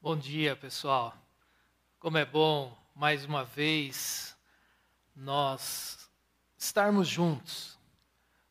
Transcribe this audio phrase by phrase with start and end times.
[0.00, 1.12] Bom dia, pessoal.
[1.98, 4.36] Como é bom, mais uma vez,
[5.14, 6.08] nós
[6.56, 7.76] estarmos juntos,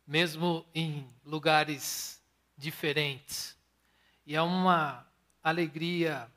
[0.06, 2.22] mesmo em lugares
[2.58, 3.58] diferentes.
[4.26, 5.08] E é uma
[5.42, 6.30] alegria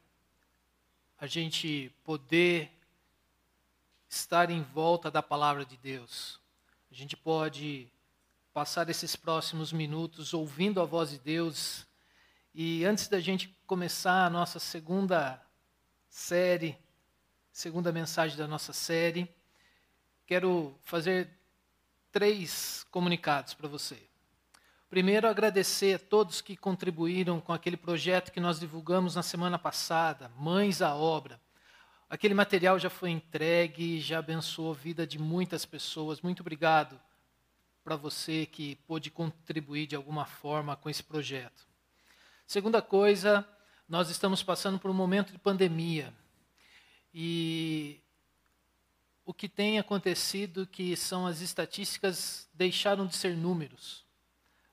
[1.19, 2.71] a gente poder
[4.09, 6.39] estar em volta da palavra de Deus.
[6.89, 7.89] A gente pode
[8.55, 11.85] passar esses próximos minutos ouvindo a voz de Deus
[12.55, 15.41] e antes da gente começar a nossa segunda
[16.09, 16.77] série,
[17.53, 19.33] segunda mensagem da nossa série,
[20.27, 21.31] quero fazer
[22.11, 23.97] três comunicados para você.
[24.89, 30.29] Primeiro, agradecer a todos que contribuíram com aquele projeto que nós divulgamos na semana passada,
[30.37, 31.41] Mães à Obra.
[32.09, 36.21] Aquele material já foi entregue, já abençoou a vida de muitas pessoas.
[36.21, 37.01] Muito obrigado
[37.85, 41.70] para você que pôde contribuir de alguma forma com esse projeto.
[42.51, 43.47] Segunda coisa,
[43.89, 46.13] nós estamos passando por um momento de pandemia.
[47.15, 48.03] E
[49.25, 54.05] o que tem acontecido que são as estatísticas deixaram de ser números.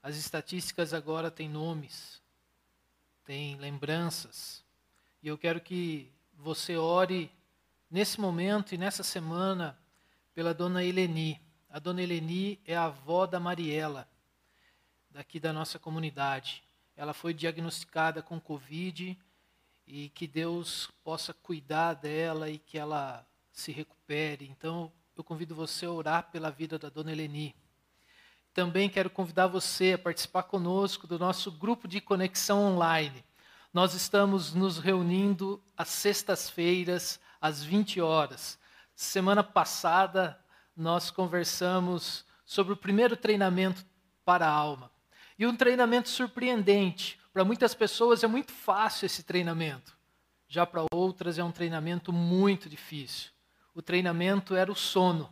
[0.02, 2.20] As estatísticas agora têm nomes,
[3.24, 4.66] têm lembranças.
[5.22, 7.32] E eu quero que você ore
[7.92, 9.78] nesse momento e nessa semana
[10.34, 11.40] pela dona Eleni.
[11.70, 14.10] A dona Eleni é a avó da Mariela,
[15.12, 16.66] daqui da nossa comunidade
[16.98, 19.18] ela foi diagnosticada com Covid
[19.86, 24.48] e que Deus possa cuidar dela e que ela se recupere.
[24.50, 27.56] Então, eu convido você a orar pela vida da dona Eleni.
[28.52, 33.24] Também quero convidar você a participar conosco do nosso grupo de conexão online.
[33.72, 38.58] Nós estamos nos reunindo às sextas-feiras, às 20 horas.
[38.96, 40.40] Semana passada,
[40.76, 43.86] nós conversamos sobre o primeiro treinamento
[44.26, 44.92] para a alma.
[45.38, 47.20] E um treinamento surpreendente.
[47.32, 49.96] Para muitas pessoas é muito fácil esse treinamento.
[50.48, 53.32] Já para outras é um treinamento muito difícil.
[53.76, 55.32] O treinamento era o sono.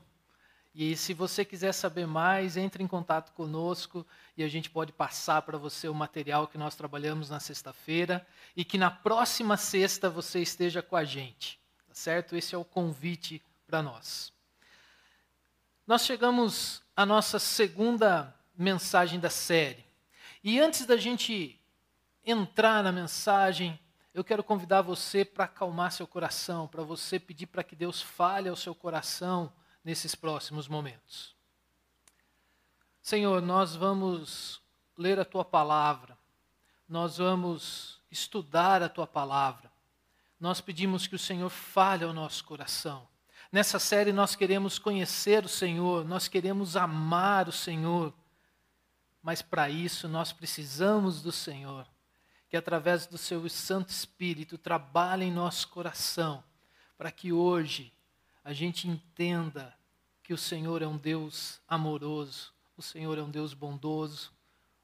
[0.78, 4.06] E se você quiser saber mais, entre em contato conosco
[4.36, 8.28] e a gente pode passar para você o material que nós trabalhamos na sexta-feira
[8.58, 11.58] e que na próxima sexta você esteja com a gente.
[11.88, 12.36] Tá certo?
[12.36, 14.34] Esse é o convite para nós.
[15.88, 19.85] Nós chegamos à nossa segunda mensagem da série.
[20.48, 21.60] E antes da gente
[22.24, 23.80] entrar na mensagem,
[24.14, 28.48] eu quero convidar você para acalmar seu coração, para você pedir para que Deus fale
[28.48, 29.52] ao seu coração
[29.84, 31.36] nesses próximos momentos.
[33.02, 34.62] Senhor, nós vamos
[34.96, 36.16] ler a tua palavra,
[36.88, 39.72] nós vamos estudar a tua palavra.
[40.40, 43.08] Nós pedimos que o Senhor fale ao nosso coração.
[43.52, 48.14] Nessa série nós queremos conhecer o Senhor, nós queremos amar o Senhor
[49.26, 51.88] mas para isso nós precisamos do Senhor,
[52.48, 56.44] que através do seu Santo Espírito trabalhe em nosso coração,
[56.96, 57.92] para que hoje
[58.44, 59.76] a gente entenda
[60.22, 64.32] que o Senhor é um Deus amoroso, o Senhor é um Deus bondoso,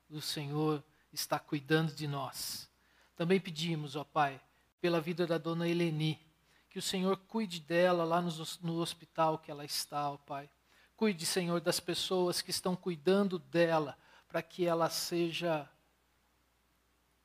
[0.10, 2.68] o Senhor está cuidando de nós.
[3.16, 4.42] Também pedimos, ó Pai,
[4.82, 6.20] pela vida da dona Eleni,
[6.68, 8.32] que o Senhor cuide dela lá no,
[8.64, 10.50] no hospital que ela está, ó Pai.
[10.98, 13.96] Cuide, Senhor, das pessoas que estão cuidando dela,
[14.32, 15.70] para que ela seja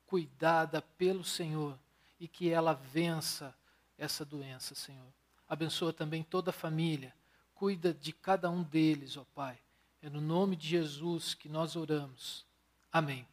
[0.05, 1.79] cuidada pelo Senhor
[2.19, 3.55] e que ela vença
[3.97, 5.07] essa doença, Senhor.
[5.47, 7.15] Abençoa também toda a família,
[7.55, 9.57] cuida de cada um deles, ó Pai.
[10.01, 12.45] É no nome de Jesus que nós oramos.
[12.91, 13.25] Amém.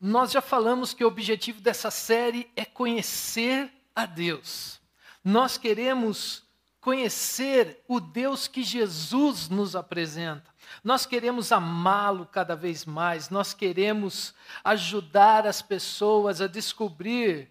[0.00, 4.80] Nós já falamos que o objetivo dessa série é conhecer a Deus.
[5.24, 6.44] Nós queremos
[6.86, 10.54] conhecer o Deus que Jesus nos apresenta.
[10.84, 14.32] Nós queremos amá-lo cada vez mais, nós queremos
[14.62, 17.50] ajudar as pessoas a descobrir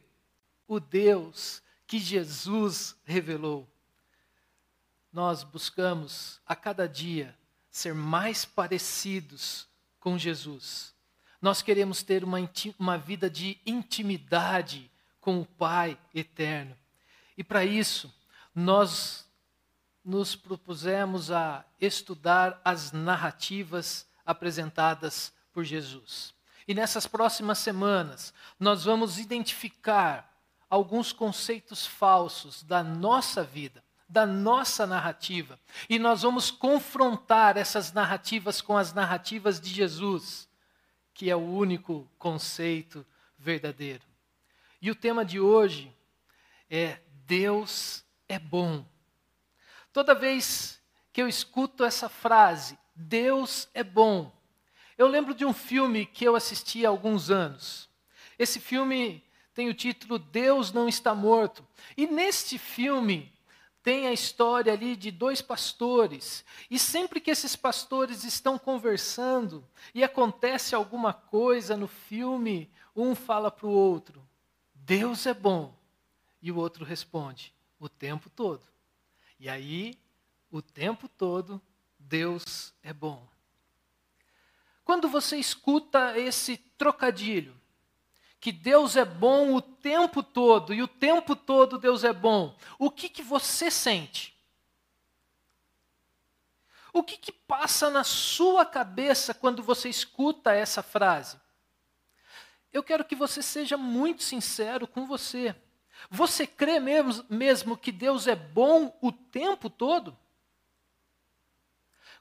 [0.65, 3.67] o Deus que Jesus revelou.
[5.11, 7.37] Nós buscamos a cada dia
[7.69, 9.67] ser mais parecidos
[9.99, 10.95] com Jesus.
[11.41, 12.37] Nós queremos ter uma,
[12.79, 14.89] uma vida de intimidade
[15.19, 16.73] com o Pai eterno.
[17.37, 18.15] E para isso,
[18.55, 19.24] nós
[20.05, 26.33] nos propusemos a estudar as narrativas apresentadas por Jesus.
[26.67, 30.31] E nessas próximas semanas, nós vamos identificar
[30.69, 35.59] alguns conceitos falsos da nossa vida, da nossa narrativa,
[35.89, 40.47] e nós vamos confrontar essas narrativas com as narrativas de Jesus,
[41.13, 43.05] que é o único conceito
[43.37, 44.03] verdadeiro.
[44.81, 45.91] E o tema de hoje
[46.69, 48.85] é Deus é bom.
[49.95, 50.77] Toda vez
[51.13, 54.29] que eu escuto essa frase, Deus é bom,
[54.97, 57.89] eu lembro de um filme que eu assisti há alguns anos.
[58.37, 61.65] Esse filme tem o título Deus não está morto.
[61.95, 63.31] E neste filme
[63.81, 66.43] tem a história ali de dois pastores.
[66.69, 73.49] E sempre que esses pastores estão conversando e acontece alguma coisa no filme, um fala
[73.49, 74.27] para o outro:
[74.73, 75.73] Deus é bom.
[76.41, 78.74] E o outro responde: o tempo todo.
[79.39, 79.99] E aí,
[80.49, 81.61] o tempo todo,
[81.99, 83.27] Deus é bom.
[84.83, 87.59] Quando você escuta esse trocadilho,
[88.39, 92.91] que Deus é bom o tempo todo e o tempo todo Deus é bom, o
[92.91, 94.35] que, que você sente?
[96.93, 101.37] O que, que passa na sua cabeça quando você escuta essa frase?
[102.71, 105.55] Eu quero que você seja muito sincero com você.
[106.09, 110.17] Você crê mesmo, mesmo que Deus é bom o tempo todo?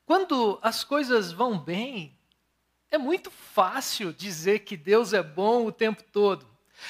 [0.07, 2.17] Quando as coisas vão bem,
[2.91, 6.47] é muito fácil dizer que Deus é bom o tempo todo.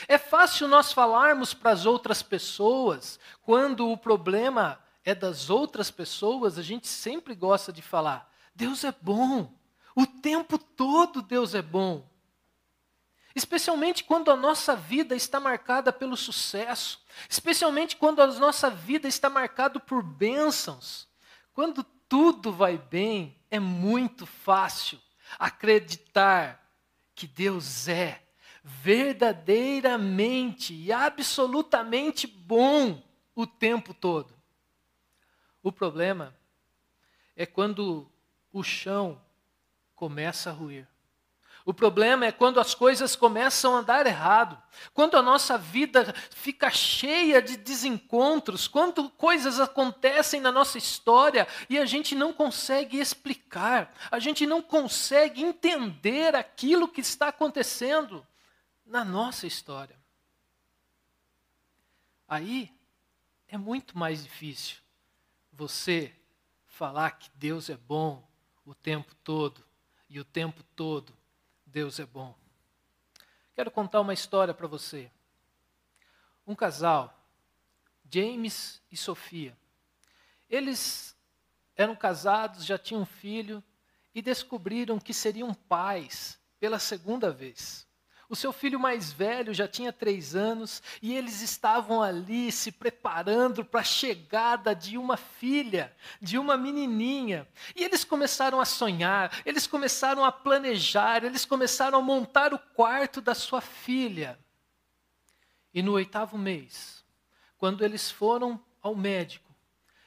[0.08, 6.58] É fácil nós falarmos para as outras pessoas, quando o problema é das outras pessoas,
[6.58, 9.52] a gente sempre gosta de falar: Deus é bom,
[9.94, 12.08] o tempo todo Deus é bom.
[13.34, 19.28] Especialmente quando a nossa vida está marcada pelo sucesso, especialmente quando a nossa vida está
[19.28, 21.08] marcada por bênçãos.
[21.52, 25.00] Quando tudo vai bem, é muito fácil
[25.38, 26.64] acreditar
[27.14, 28.22] que Deus é
[28.62, 33.02] verdadeiramente e absolutamente bom
[33.34, 34.32] o tempo todo.
[35.62, 36.34] O problema
[37.34, 38.10] é quando
[38.52, 39.20] o chão
[39.94, 40.86] começa a ruir.
[41.64, 44.62] O problema é quando as coisas começam a dar errado,
[44.92, 51.78] quando a nossa vida fica cheia de desencontros, quando coisas acontecem na nossa história e
[51.78, 58.26] a gente não consegue explicar, a gente não consegue entender aquilo que está acontecendo
[58.84, 59.98] na nossa história.
[62.28, 62.70] Aí
[63.48, 64.76] é muito mais difícil
[65.50, 66.14] você
[66.66, 68.22] falar que Deus é bom
[68.66, 69.64] o tempo todo
[70.10, 71.23] e o tempo todo
[71.74, 72.32] Deus é bom.
[73.52, 75.10] Quero contar uma história para você.
[76.46, 77.20] Um casal,
[78.08, 79.58] James e Sofia.
[80.48, 81.16] Eles
[81.74, 83.60] eram casados, já tinham um filho
[84.14, 87.84] e descobriram que seriam pais pela segunda vez.
[88.28, 93.64] O seu filho mais velho já tinha três anos e eles estavam ali se preparando
[93.64, 97.46] para a chegada de uma filha, de uma menininha.
[97.76, 103.20] E eles começaram a sonhar, eles começaram a planejar, eles começaram a montar o quarto
[103.20, 104.38] da sua filha.
[105.72, 107.04] E no oitavo mês,
[107.58, 109.54] quando eles foram ao médico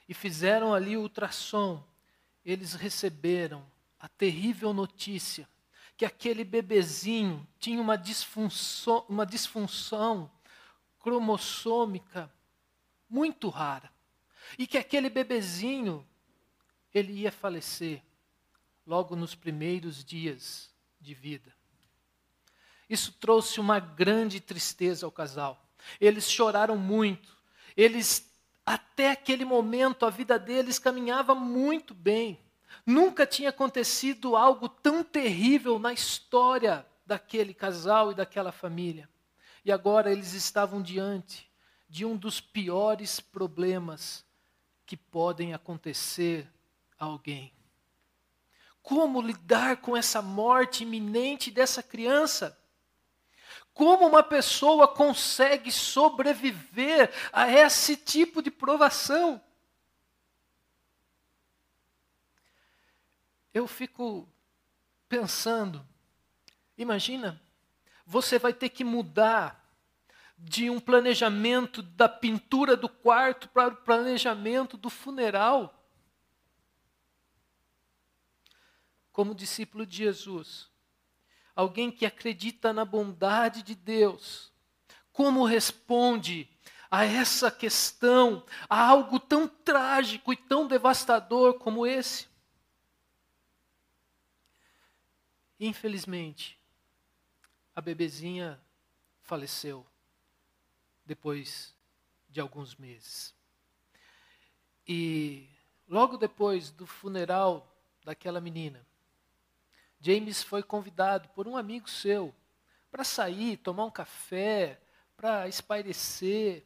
[0.10, 1.84] e fizeram ali o ultrassom,
[2.44, 3.64] eles receberam
[4.00, 5.48] a terrível notícia
[5.98, 10.32] que aquele bebezinho tinha uma disfunção, uma disfunção
[11.00, 12.32] cromossômica
[13.10, 13.92] muito rara.
[14.60, 16.08] E que aquele bebezinho
[16.94, 18.04] ele ia falecer
[18.86, 20.70] logo nos primeiros dias
[21.02, 21.54] de vida.
[22.88, 25.68] Isso trouxe uma grande tristeza ao casal.
[26.00, 27.36] Eles choraram muito.
[27.76, 28.32] Eles
[28.66, 32.40] até aquele momento a vida deles caminhava muito bem.
[32.86, 39.10] Nunca tinha acontecido algo tão terrível na história daquele casal e daquela família.
[39.64, 41.50] E agora eles estavam diante
[41.90, 44.26] de um dos piores problemas
[44.86, 46.50] que podem acontecer
[47.00, 47.54] a alguém.
[48.82, 52.58] Como lidar com essa morte iminente dessa criança?
[53.74, 59.42] Como uma pessoa consegue sobreviver a esse tipo de provação?
[63.58, 64.30] Eu fico
[65.10, 65.84] pensando,
[66.78, 67.42] imagina,
[68.06, 69.68] você vai ter que mudar
[70.38, 75.74] de um planejamento da pintura do quarto para o planejamento do funeral.
[79.12, 80.70] Como discípulo de Jesus,
[81.56, 84.54] alguém que acredita na bondade de Deus,
[85.12, 86.48] como responde
[86.92, 92.37] a essa questão, a algo tão trágico e tão devastador como esse?
[95.60, 96.60] Infelizmente,
[97.76, 98.62] a bebezinha
[99.22, 99.86] faleceu
[101.06, 101.76] depois
[102.30, 103.34] de alguns meses.
[104.88, 105.50] E
[105.88, 108.86] logo depois do funeral daquela menina,
[110.00, 112.34] James foi convidado por um amigo seu
[112.92, 114.80] para sair, tomar um café,
[115.16, 116.64] para espairecer.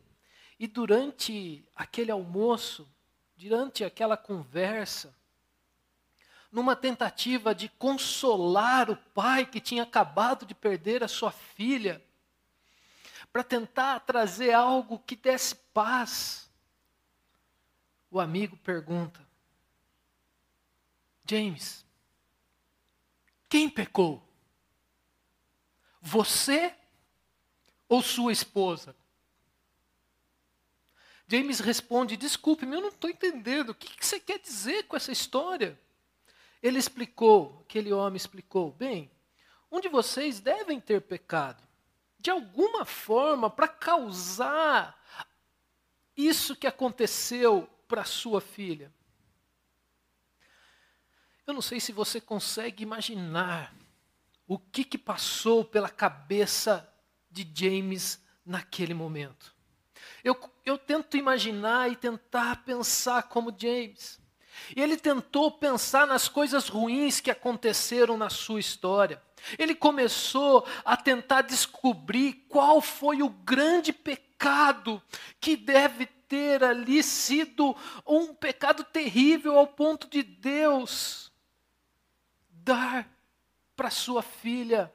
[0.59, 2.87] E durante aquele almoço,
[3.35, 5.15] durante aquela conversa,
[6.51, 12.03] numa tentativa de consolar o pai que tinha acabado de perder a sua filha.
[13.31, 16.51] para tentar trazer algo que desse paz.
[18.09, 19.25] O amigo pergunta:
[21.25, 21.85] James,
[23.47, 24.21] quem pecou?
[26.01, 26.75] Você
[27.87, 28.93] ou sua esposa?
[31.25, 33.69] James responde: Desculpe-me, eu não estou entendendo.
[33.69, 35.79] O que, que você quer dizer com essa história?
[36.61, 39.11] Ele explicou, aquele homem explicou: Bem,
[39.71, 41.61] um de vocês devem ter pecado,
[42.19, 44.99] de alguma forma, para causar
[46.15, 48.93] isso que aconteceu para sua filha.
[51.47, 53.75] Eu não sei se você consegue imaginar
[54.47, 56.87] o que, que passou pela cabeça
[57.29, 59.55] de James naquele momento.
[60.23, 64.20] Eu, eu tento imaginar e tentar pensar como James.
[64.75, 69.21] E ele tentou pensar nas coisas ruins que aconteceram na sua história.
[69.57, 75.01] Ele começou a tentar descobrir qual foi o grande pecado
[75.39, 77.75] que deve ter ali sido
[78.05, 81.31] um pecado terrível ao ponto de Deus
[82.63, 83.09] dar
[83.75, 84.93] para sua filha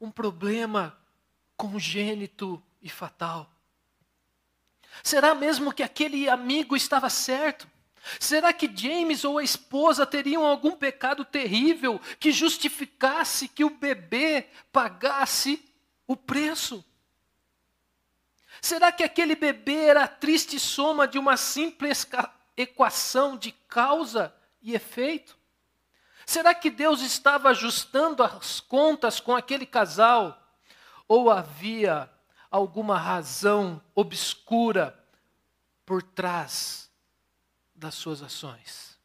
[0.00, 0.96] um problema
[1.56, 3.50] congênito e fatal.
[5.02, 7.68] Será mesmo que aquele amigo estava certo?
[8.18, 14.48] Será que James ou a esposa teriam algum pecado terrível que justificasse que o bebê
[14.72, 15.64] pagasse
[16.06, 16.84] o preço?
[18.60, 22.06] Será que aquele bebê era a triste soma de uma simples
[22.56, 25.36] equação de causa e efeito?
[26.26, 30.40] Será que Deus estava ajustando as contas com aquele casal?
[31.08, 32.10] Ou havia
[32.50, 34.98] alguma razão obscura
[35.84, 36.91] por trás
[37.82, 38.96] das suas ações.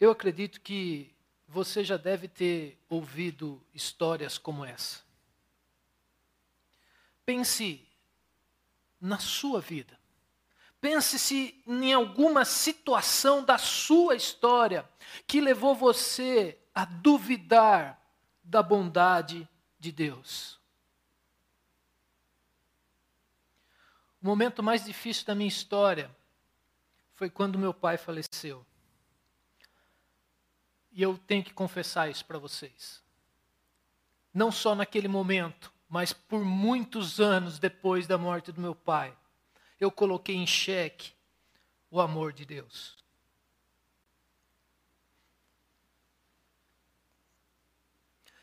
[0.00, 1.14] Eu acredito que
[1.46, 5.00] você já deve ter ouvido histórias como essa.
[7.24, 7.86] Pense
[9.00, 9.96] na sua vida.
[10.80, 14.88] Pense se em alguma situação da sua história
[15.24, 18.00] que levou você a duvidar
[18.42, 19.48] da bondade
[19.78, 20.59] de Deus.
[24.22, 26.14] O momento mais difícil da minha história
[27.14, 28.64] foi quando meu pai faleceu.
[30.92, 33.02] E eu tenho que confessar isso para vocês.
[34.32, 39.16] Não só naquele momento, mas por muitos anos depois da morte do meu pai,
[39.78, 41.12] eu coloquei em xeque
[41.90, 42.98] o amor de Deus.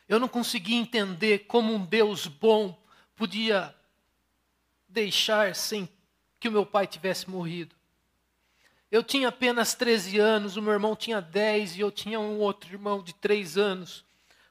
[0.08, 2.82] Eu não conseguia entender como um Deus bom
[3.16, 3.76] podia
[4.88, 5.90] deixar sem
[6.40, 7.76] que o meu pai tivesse morrido.
[8.90, 12.72] Eu tinha apenas 13 anos, o meu irmão tinha 10 e eu tinha um outro
[12.72, 14.06] irmão de 3 anos.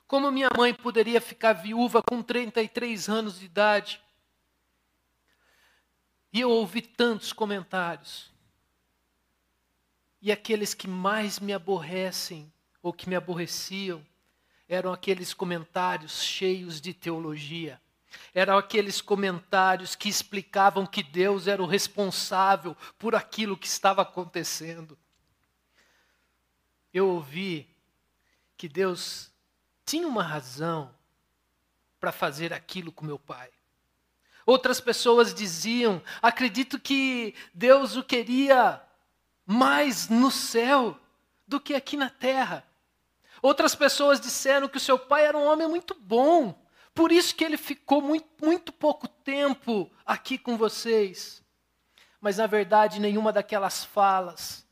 [0.07, 4.01] Como minha mãe poderia ficar viúva com 33 anos de idade?
[6.33, 8.31] E eu ouvi tantos comentários.
[10.21, 12.53] E aqueles que mais me aborrecem
[12.83, 14.05] ou que me aborreciam
[14.69, 17.81] eram aqueles comentários cheios de teologia.
[18.35, 24.99] Eram aqueles comentários que explicavam que Deus era o responsável por aquilo que estava acontecendo.
[26.93, 27.69] Eu ouvi
[28.57, 29.31] que Deus
[29.85, 30.95] tinha uma razão
[32.01, 33.51] para fazer aquilo com meu pai.
[34.45, 38.83] Outras pessoas diziam: acredito que Deus o queria
[39.45, 40.99] mais no céu
[41.47, 42.67] do que aqui na terra.
[43.43, 46.59] Outras pessoas disseram que o seu pai era um homem muito bom,
[46.97, 51.45] por isso que ele ficou muito, muito pouco tempo aqui com vocês.
[52.19, 54.67] Mas na verdade, nenhuma daquelas falas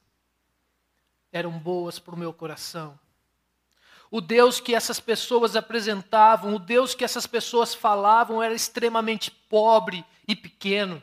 [1.30, 2.98] eram boas para o meu coração.
[4.10, 10.02] O Deus que essas pessoas apresentavam, o Deus que essas pessoas falavam, era extremamente pobre
[10.26, 11.02] e pequeno.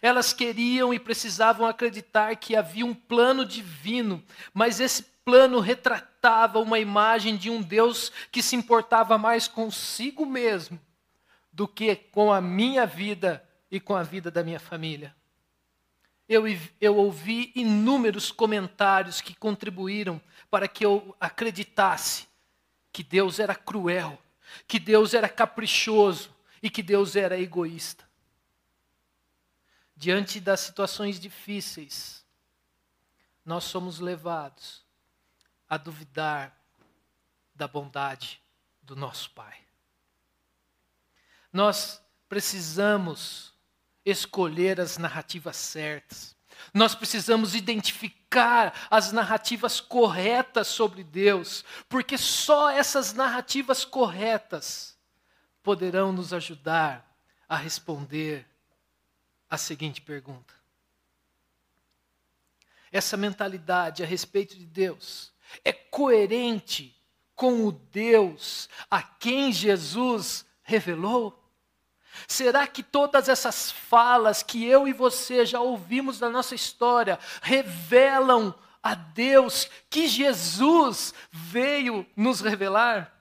[0.00, 6.78] Elas queriam e precisavam acreditar que havia um plano divino, mas esse plano retratava uma
[6.78, 10.80] imagem de um Deus que se importava mais consigo mesmo
[11.52, 15.16] do que com a minha vida e com a vida da minha família.
[16.28, 16.44] Eu,
[16.80, 22.28] eu ouvi inúmeros comentários que contribuíram para que eu acreditasse
[22.92, 24.16] que Deus era cruel,
[24.68, 28.08] que Deus era caprichoso e que Deus era egoísta.
[29.96, 32.24] Diante das situações difíceis,
[33.44, 34.85] nós somos levados
[35.68, 36.56] a duvidar
[37.54, 38.40] da bondade
[38.82, 39.58] do nosso Pai.
[41.52, 43.54] Nós precisamos
[44.04, 46.36] escolher as narrativas certas.
[46.72, 54.96] Nós precisamos identificar as narrativas corretas sobre Deus, porque só essas narrativas corretas
[55.62, 57.04] poderão nos ajudar
[57.48, 58.46] a responder
[59.50, 60.54] a seguinte pergunta.
[62.92, 65.32] Essa mentalidade a respeito de Deus
[65.64, 66.96] é coerente
[67.34, 71.42] com o Deus a quem Jesus revelou?
[72.26, 78.54] Será que todas essas falas que eu e você já ouvimos da nossa história revelam
[78.82, 83.12] a Deus que Jesus veio nos revelar?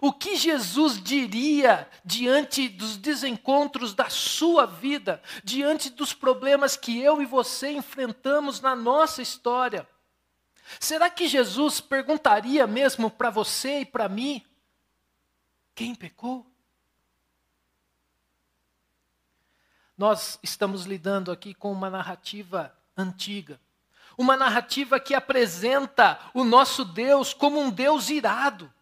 [0.00, 7.22] O que Jesus diria diante dos desencontros da sua vida, diante dos problemas que eu
[7.22, 9.88] e você enfrentamos na nossa história?
[10.78, 14.44] Será que Jesus perguntaria mesmo para você e para mim:
[15.74, 16.46] quem pecou?
[19.96, 23.60] Nós estamos lidando aqui com uma narrativa antiga,
[24.16, 28.72] uma narrativa que apresenta o nosso Deus como um Deus irado.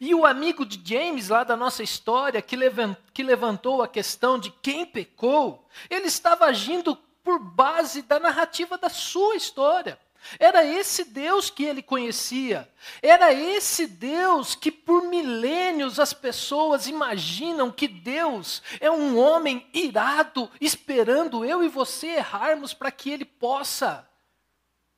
[0.00, 4.86] E o amigo de James, lá da nossa história, que levantou a questão de quem
[4.86, 9.98] pecou, ele estava agindo por base da narrativa da sua história.
[10.38, 12.68] Era esse Deus que ele conhecia.
[13.00, 20.50] Era esse Deus que por milênios as pessoas imaginam que Deus é um homem irado,
[20.60, 24.08] esperando eu e você errarmos para que ele possa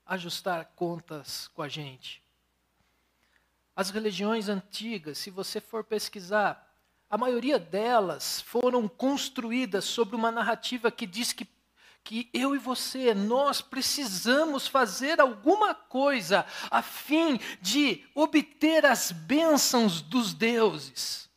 [0.06, 2.22] ajustar contas com a gente.
[3.74, 6.64] As religiões antigas, se você for pesquisar,
[7.10, 11.44] a maioria delas foram construídas sobre uma narrativa que diz que
[12.04, 20.02] que eu e você, nós precisamos fazer alguma coisa a fim de obter as bênçãos
[20.02, 21.30] dos deuses.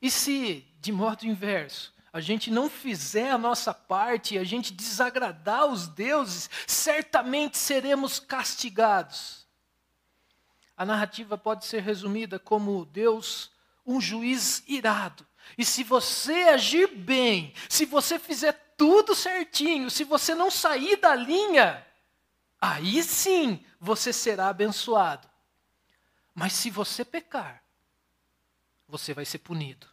[0.00, 5.66] E se, de modo inverso, a gente não fizer a nossa parte a gente desagradar
[5.66, 9.46] os deuses, certamente seremos castigados.
[10.74, 13.50] A narrativa pode ser resumida como Deus,
[13.84, 15.26] um juiz irado.
[15.56, 21.12] E se você agir bem, se você fizer tudo certinho, se você não sair da
[21.14, 21.84] linha,
[22.60, 25.28] aí sim você será abençoado.
[26.32, 27.64] Mas se você pecar,
[28.86, 29.88] você vai ser punido.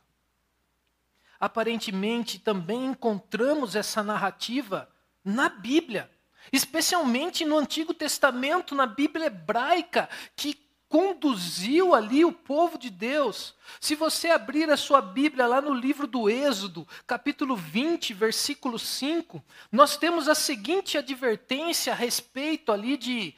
[1.39, 4.87] Aparentemente também encontramos essa narrativa
[5.23, 6.09] na Bíblia,
[6.51, 10.53] especialmente no Antigo Testamento, na Bíblia hebraica, que
[10.95, 13.53] conduziu ali o povo de Deus.
[13.81, 19.43] Se você abrir a sua Bíblia lá no livro do Êxodo, capítulo 20, versículo 5,
[19.69, 23.35] nós temos a seguinte advertência a respeito ali de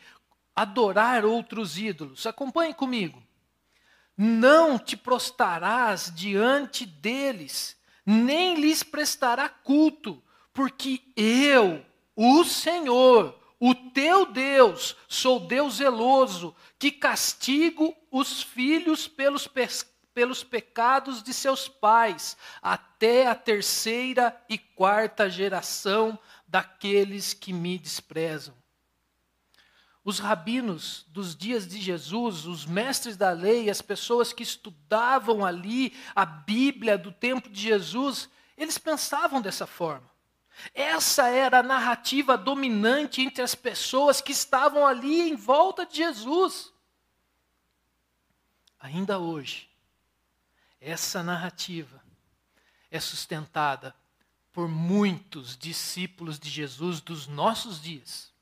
[0.55, 2.27] adorar outros ídolos.
[2.27, 3.23] Acompanhe comigo.
[4.15, 10.21] Não te prostrarás diante deles, nem lhes prestará culto,
[10.53, 11.83] porque eu,
[12.15, 19.67] o Senhor, o teu Deus, sou Deus zeloso, que castigo os filhos pelos, pe
[20.13, 26.17] pelos pecados de seus pais, até a terceira e quarta geração
[26.47, 28.55] daqueles que me desprezam.
[30.03, 35.93] Os rabinos dos dias de Jesus, os mestres da lei, as pessoas que estudavam ali
[36.15, 40.09] a Bíblia do tempo de Jesus, eles pensavam dessa forma.
[40.73, 46.73] Essa era a narrativa dominante entre as pessoas que estavam ali em volta de Jesus.
[48.79, 49.69] Ainda hoje,
[50.79, 52.01] essa narrativa
[52.89, 53.95] é sustentada
[54.51, 58.33] por muitos discípulos de Jesus dos nossos dias.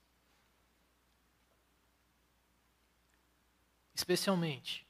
[3.93, 4.85] Especialmente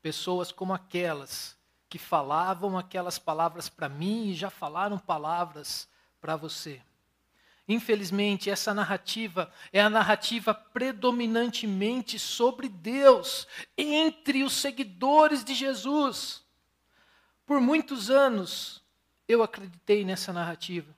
[0.00, 1.56] pessoas como aquelas
[1.88, 5.88] que falavam aquelas palavras para mim e já falaram palavras
[6.26, 6.82] para você.
[7.68, 13.46] Infelizmente, essa narrativa é a narrativa predominantemente sobre Deus
[13.78, 16.44] entre os seguidores de Jesus.
[17.46, 18.82] Por muitos anos,
[19.28, 20.92] eu acreditei nessa narrativa.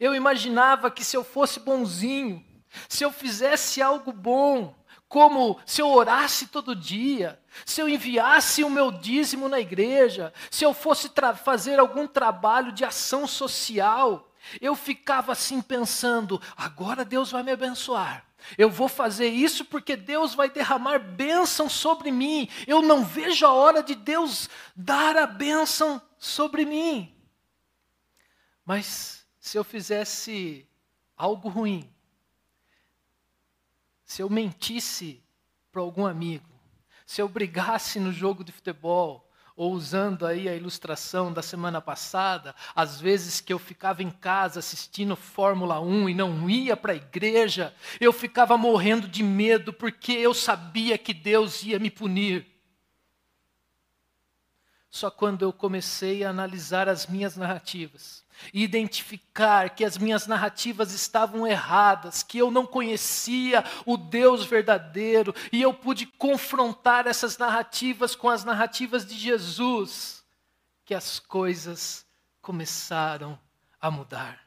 [0.00, 2.44] Eu imaginava que se eu fosse bonzinho,
[2.88, 4.74] se eu fizesse algo bom,
[5.08, 10.64] como se eu orasse todo dia, se eu enviasse o meu dízimo na igreja, se
[10.64, 11.10] eu fosse
[11.42, 18.26] fazer algum trabalho de ação social, eu ficava assim pensando: agora Deus vai me abençoar.
[18.56, 22.48] Eu vou fazer isso porque Deus vai derramar bênção sobre mim.
[22.66, 27.12] Eu não vejo a hora de Deus dar a bênção sobre mim.
[28.64, 30.68] Mas se eu fizesse
[31.16, 31.92] algo ruim,
[34.06, 35.20] se eu mentisse
[35.72, 36.48] para algum amigo,
[37.04, 42.54] se eu brigasse no jogo de futebol, ou usando aí a ilustração da semana passada,
[42.74, 46.96] às vezes que eu ficava em casa assistindo Fórmula 1 e não ia para a
[46.96, 52.46] igreja, eu ficava morrendo de medo porque eu sabia que Deus ia me punir.
[54.90, 60.92] só quando eu comecei a analisar as minhas narrativas e identificar que as minhas narrativas
[60.92, 68.14] estavam erradas, que eu não conhecia o Deus verdadeiro, e eu pude confrontar essas narrativas
[68.14, 70.24] com as narrativas de Jesus,
[70.84, 72.06] que as coisas
[72.40, 73.38] começaram
[73.80, 74.40] a mudar.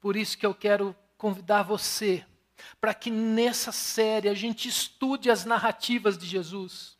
[0.00, 2.24] Por isso que eu quero convidar você
[2.80, 6.96] para que nessa série a gente estude as narrativas de Jesus.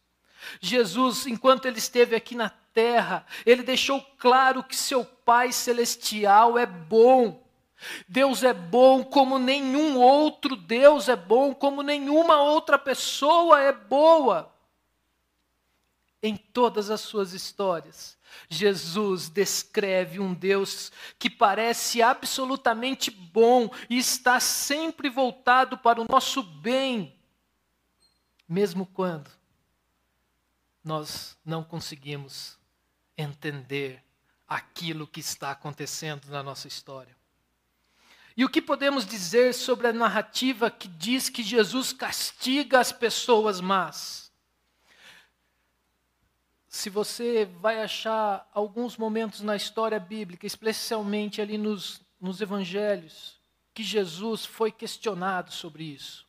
[0.61, 6.65] Jesus, enquanto ele esteve aqui na terra, ele deixou claro que seu Pai celestial é
[6.65, 7.45] bom.
[8.07, 14.55] Deus é bom como nenhum outro Deus é bom, como nenhuma outra pessoa é boa.
[16.23, 18.17] Em todas as suas histórias,
[18.49, 26.43] Jesus descreve um Deus que parece absolutamente bom e está sempre voltado para o nosso
[26.43, 27.15] bem,
[28.49, 29.31] mesmo quando
[30.89, 32.58] nós não conseguimos
[33.19, 34.03] entender
[34.49, 37.15] aquilo que está acontecendo na nossa história.
[38.37, 43.61] E o que podemos dizer sobre a narrativa que diz que Jesus castiga as pessoas
[43.61, 44.33] más?
[46.69, 53.41] Se você vai achar alguns momentos na história bíblica, especialmente ali nos, nos evangelhos,
[53.75, 56.25] que Jesus foi questionado sobre isso.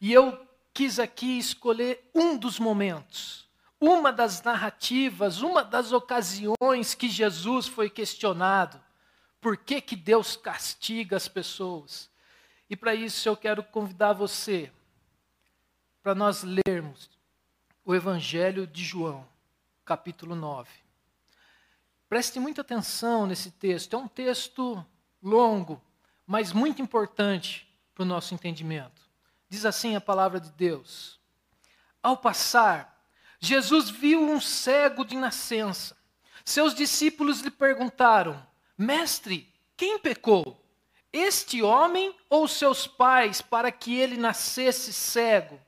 [0.00, 3.48] E eu quis aqui escolher um dos momentos
[3.86, 8.80] uma das narrativas, uma das ocasiões que Jesus foi questionado.
[9.40, 12.10] Por que, que Deus castiga as pessoas?
[12.68, 14.72] E para isso eu quero convidar você
[16.02, 17.10] para nós lermos
[17.84, 19.28] o Evangelho de João,
[19.84, 20.70] capítulo 9.
[22.08, 23.94] Preste muita atenção nesse texto.
[23.94, 24.84] É um texto
[25.22, 25.80] longo,
[26.26, 29.02] mas muito importante para o nosso entendimento.
[29.46, 31.20] Diz assim a palavra de Deus:
[32.02, 32.93] Ao passar
[33.44, 35.96] Jesus viu um cego de nascença.
[36.44, 38.44] Seus discípulos lhe perguntaram:
[38.76, 40.60] Mestre, quem pecou?
[41.12, 45.60] Este homem ou seus pais para que ele nascesse cego?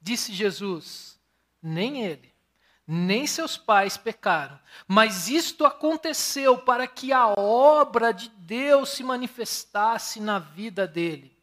[0.00, 1.18] Disse Jesus:
[1.62, 2.32] Nem ele,
[2.86, 4.58] nem seus pais pecaram,
[4.88, 11.36] mas isto aconteceu para que a obra de Deus se manifestasse na vida dele.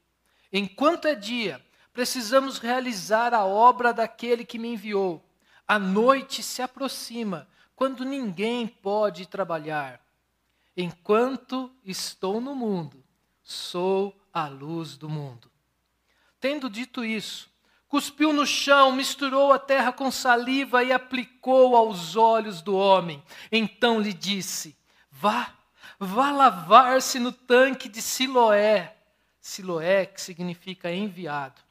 [0.52, 1.63] Enquanto é dia,
[1.99, 5.21] precisamos realizar a obra daquele que me enviou.
[5.67, 9.99] A noite se aproxima, quando ninguém pode trabalhar.
[10.77, 13.03] Enquanto estou no mundo,
[13.43, 15.51] sou a luz do mundo.
[16.39, 17.51] Tendo dito isso,
[17.89, 23.21] cuspiu no chão, misturou a terra com saliva e aplicou aos olhos do homem.
[23.51, 24.73] Então lhe disse:
[25.12, 25.53] Vá,
[25.99, 28.95] vá lavar-se no tanque de Siloé.
[29.41, 31.67] Siloé, que significa enviado.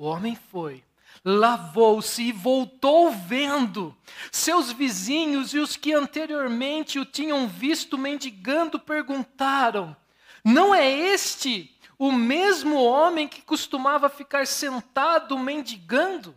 [0.00, 0.82] O homem foi,
[1.22, 3.94] lavou-se e voltou vendo.
[4.32, 9.94] Seus vizinhos e os que anteriormente o tinham visto mendigando perguntaram:
[10.42, 16.34] Não é este o mesmo homem que costumava ficar sentado mendigando?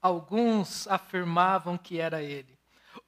[0.00, 2.58] Alguns afirmavam que era ele.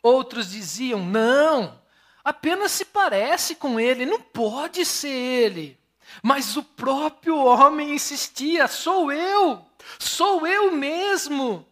[0.03, 1.81] Outros diziam: Não,
[2.23, 5.82] apenas se parece com ele, não pode ser ele.
[6.23, 9.65] Mas o próprio homem insistia: sou eu,
[9.99, 11.67] sou eu mesmo.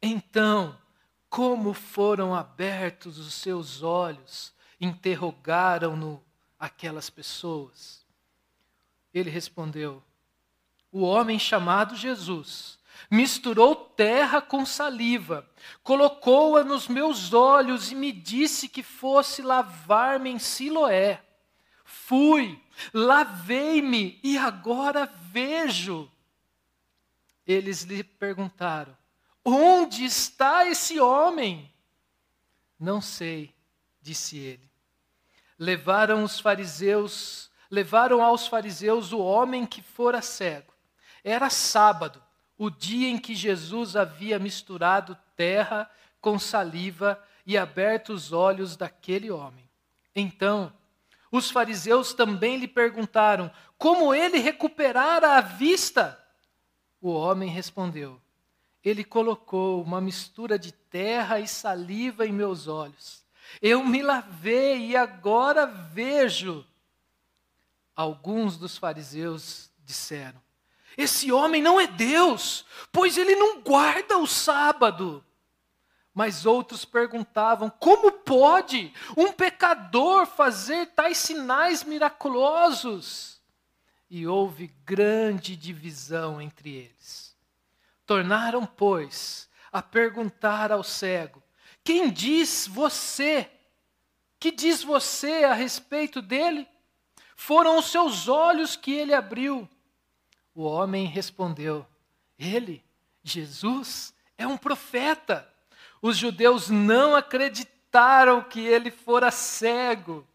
[0.00, 0.76] Então,
[1.28, 6.22] como foram abertos os seus olhos, interrogaram-no
[6.58, 8.06] aquelas pessoas.
[9.12, 10.02] Ele respondeu:
[10.92, 12.78] O homem chamado Jesus
[13.10, 15.48] misturou terra com saliva,
[15.82, 21.22] colocou-a nos meus olhos e me disse que fosse lavar-me em Siloé.
[22.08, 22.58] Fui,
[22.94, 26.10] lavei-me e agora vejo.
[27.46, 28.96] Eles lhe perguntaram:
[29.44, 31.70] Onde está esse homem?
[32.80, 33.54] Não sei,
[34.00, 34.70] disse ele.
[35.58, 40.72] Levaram os fariseus, levaram aos fariseus o homem que fora cego.
[41.22, 42.22] Era sábado,
[42.56, 45.90] o dia em que Jesus havia misturado terra
[46.22, 49.68] com saliva e aberto os olhos daquele homem.
[50.16, 50.72] Então,
[51.30, 56.18] os fariseus também lhe perguntaram como ele recuperara a vista.
[57.00, 58.20] O homem respondeu:
[58.82, 63.24] Ele colocou uma mistura de terra e saliva em meus olhos.
[63.62, 66.66] Eu me lavei e agora vejo.
[67.94, 70.40] Alguns dos fariseus disseram:
[70.96, 75.24] Esse homem não é Deus, pois ele não guarda o sábado.
[76.18, 83.40] Mas outros perguntavam: como pode um pecador fazer tais sinais miraculosos?
[84.10, 87.36] E houve grande divisão entre eles.
[88.04, 91.40] Tornaram, pois, a perguntar ao cego:
[91.84, 93.48] Quem diz você?
[94.40, 96.66] Que diz você a respeito dele?
[97.36, 99.68] Foram os seus olhos que ele abriu.
[100.52, 101.86] O homem respondeu:
[102.36, 102.84] Ele,
[103.22, 105.47] Jesus, é um profeta.
[106.00, 110.26] Os judeus não acreditaram que ele fora cego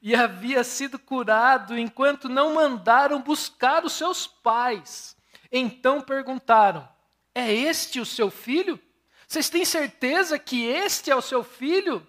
[0.00, 5.16] e havia sido curado enquanto não mandaram buscar os seus pais.
[5.50, 6.88] Então perguntaram:
[7.34, 8.80] É este o seu filho?
[9.26, 12.06] Vocês têm certeza que este é o seu filho?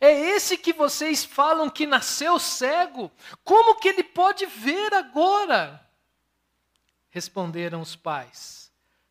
[0.00, 3.10] É esse que vocês falam que nasceu cego?
[3.44, 5.80] Como que ele pode ver agora?
[7.10, 8.65] Responderam os pais: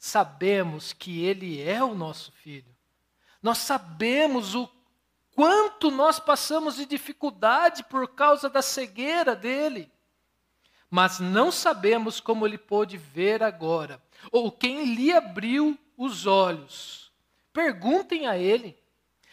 [0.06, 2.72] Sabemos que ele é o nosso filho.
[3.42, 4.70] Nós sabemos o
[5.34, 9.92] quanto nós passamos de dificuldade por causa da cegueira dele.
[10.92, 14.00] Mas não sabemos como ele pôde ver agora,
[14.32, 17.12] ou quem lhe abriu os olhos.
[17.52, 18.78] Perguntem a ele.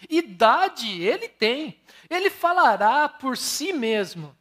[0.08, 4.34] Idade ele tem, ele falará por si mesmo.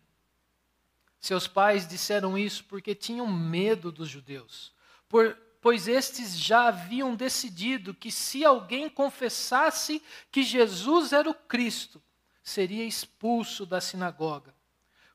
[1.19, 4.73] Seus pais disseram isso porque tinham medo dos judeus,
[5.09, 12.01] por, pois estes já haviam decidido que se alguém confessasse que Jesus era o Cristo,
[12.43, 14.53] seria expulso da sinagoga.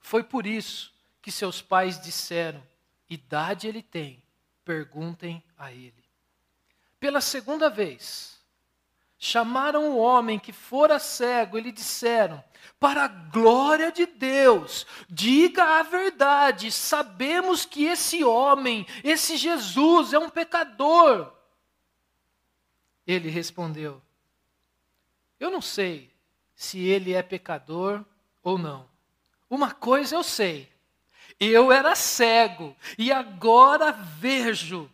[0.00, 2.62] Foi por isso que seus pais disseram:
[3.10, 4.22] idade ele tem,
[4.64, 6.04] perguntem a ele.
[7.00, 8.35] Pela segunda vez,
[9.18, 12.42] chamaram o homem que fora cego e lhe disseram:
[12.78, 16.70] para a glória de Deus, diga a verdade.
[16.70, 21.32] Sabemos que esse homem, esse Jesus, é um pecador.
[23.06, 24.02] Ele respondeu:
[25.40, 26.12] Eu não sei
[26.54, 28.04] se ele é pecador
[28.42, 28.88] ou não.
[29.48, 30.70] Uma coisa eu sei:
[31.38, 34.90] eu era cego e agora vejo.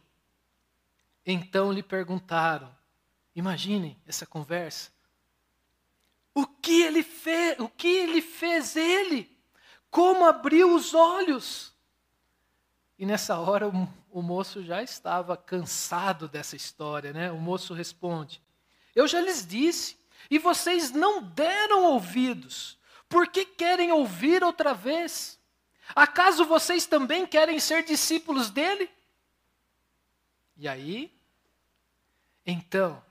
[1.24, 2.74] Então lhe perguntaram,
[3.34, 4.90] imaginem essa conversa.
[6.34, 7.58] O que ele fez?
[7.58, 9.30] O que ele fez ele?
[9.90, 11.74] Como abriu os olhos?
[12.98, 17.30] E nessa hora o, o moço já estava cansado dessa história, né?
[17.30, 18.42] O moço responde:
[18.94, 19.98] Eu já lhes disse,
[20.30, 22.78] e vocês não deram ouvidos.
[23.08, 25.38] Por que querem ouvir outra vez?
[25.94, 28.90] Acaso vocês também querem ser discípulos dele?
[30.56, 31.12] E aí,
[32.46, 33.02] então,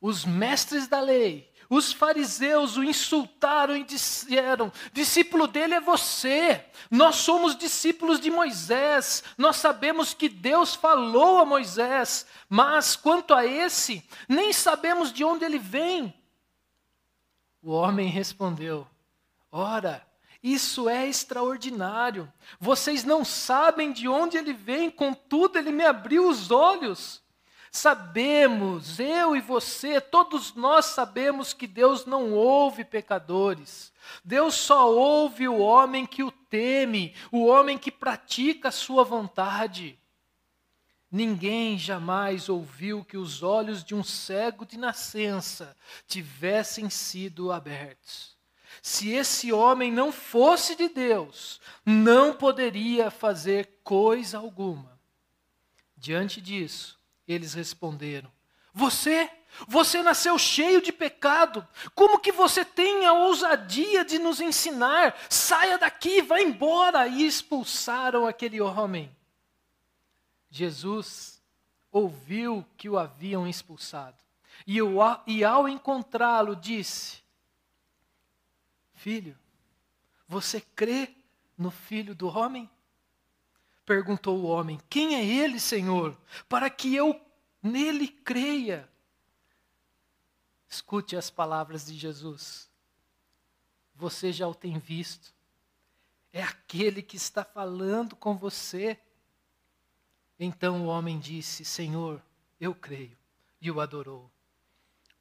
[0.00, 6.64] os mestres da lei os fariseus o insultaram e disseram: discípulo dele é você.
[6.90, 9.22] Nós somos discípulos de Moisés.
[9.36, 15.44] Nós sabemos que Deus falou a Moisés, mas quanto a esse, nem sabemos de onde
[15.44, 16.14] ele vem.
[17.62, 18.86] O homem respondeu:
[19.52, 20.06] Ora,
[20.42, 22.32] isso é extraordinário.
[22.58, 27.22] Vocês não sabem de onde ele vem, contudo, ele me abriu os olhos.
[27.70, 33.92] Sabemos, eu e você, todos nós sabemos que Deus não ouve pecadores.
[34.24, 39.98] Deus só ouve o homem que o teme, o homem que pratica a sua vontade.
[41.10, 45.76] Ninguém jamais ouviu que os olhos de um cego de nascença
[46.06, 48.36] tivessem sido abertos.
[48.82, 54.98] Se esse homem não fosse de Deus, não poderia fazer coisa alguma.
[55.96, 56.97] Diante disso,
[57.28, 58.32] eles responderam:
[58.72, 59.30] Você,
[59.68, 61.66] você nasceu cheio de pecado.
[61.94, 65.16] Como que você tem a ousadia de nos ensinar?
[65.28, 67.06] Saia daqui, vá embora!
[67.06, 69.14] E expulsaram aquele homem.
[70.50, 71.42] Jesus
[71.92, 74.16] ouviu que o haviam expulsado.
[74.66, 77.22] E, eu, e ao encontrá-lo, disse:
[78.94, 79.38] Filho,
[80.26, 81.14] você crê
[81.56, 82.68] no filho do homem?
[83.88, 86.14] Perguntou o homem: Quem é ele, Senhor,
[86.46, 87.18] para que eu
[87.62, 88.86] nele creia?
[90.68, 92.68] Escute as palavras de Jesus.
[93.94, 95.32] Você já o tem visto.
[96.34, 99.00] É aquele que está falando com você.
[100.38, 102.22] Então o homem disse: Senhor,
[102.60, 103.16] eu creio.
[103.58, 104.30] E o adorou.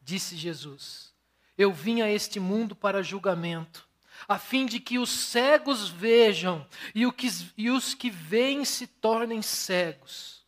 [0.02, 1.14] Disse Jesus:
[1.58, 3.87] Eu vim a este mundo para julgamento
[4.28, 7.28] a fim de que os cegos vejam e, que,
[7.58, 10.46] e os que veem se tornem cegos.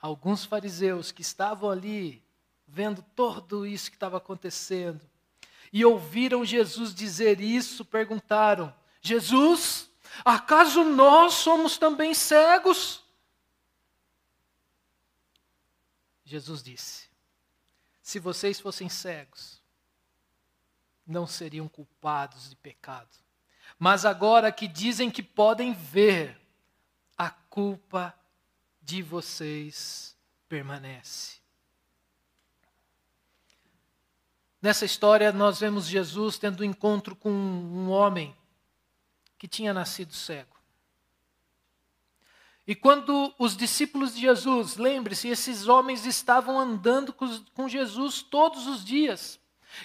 [0.00, 2.22] Alguns fariseus que estavam ali,
[2.66, 5.00] vendo tudo isso que estava acontecendo,
[5.72, 9.90] e ouviram Jesus dizer isso, perguntaram: Jesus,
[10.24, 13.04] acaso nós somos também cegos?
[16.24, 17.08] Jesus disse:
[18.02, 19.55] Se vocês fossem cegos,
[21.06, 23.08] não seriam culpados de pecado.
[23.78, 26.40] Mas agora que dizem que podem ver,
[27.16, 28.14] a culpa
[28.82, 30.16] de vocês
[30.48, 31.36] permanece.
[34.60, 38.36] Nessa história, nós vemos Jesus tendo um encontro com um homem
[39.38, 40.56] que tinha nascido cego.
[42.66, 48.84] E quando os discípulos de Jesus, lembre-se, esses homens estavam andando com Jesus todos os
[48.84, 49.38] dias.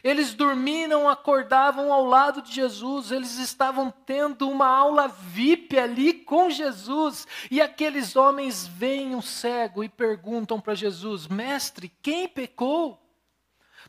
[0.03, 6.49] Eles dormiam, acordavam ao lado de Jesus, eles estavam tendo uma aula VIP ali com
[6.49, 7.27] Jesus.
[7.49, 12.99] E aqueles homens veem um cego e perguntam para Jesus: Mestre, quem pecou?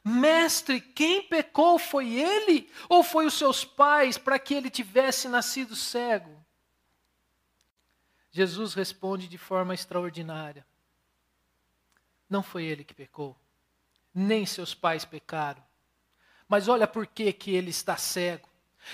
[0.05, 5.77] Mestre, quem pecou foi ele ou foi os seus pais para que ele tivesse nascido
[5.77, 6.43] cego?
[8.33, 10.67] Jesus responde de forma extraordinária:
[12.29, 13.37] Não foi ele que pecou,
[14.13, 15.63] nem seus pais pecaram.
[16.53, 18.47] Mas olha por que, que ele está cego.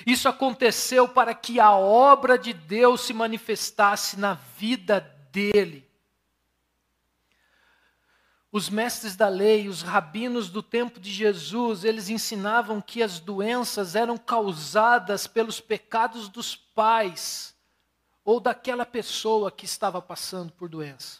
[0.07, 5.01] Isso aconteceu para que a obra de Deus se manifestasse na vida
[5.33, 5.85] dele.
[8.53, 13.97] Os mestres da lei, os rabinos do tempo de Jesus, eles ensinavam que as doenças
[13.97, 17.57] eram causadas pelos pecados dos pais
[18.25, 21.18] ou daquela pessoa que estava passando por doença.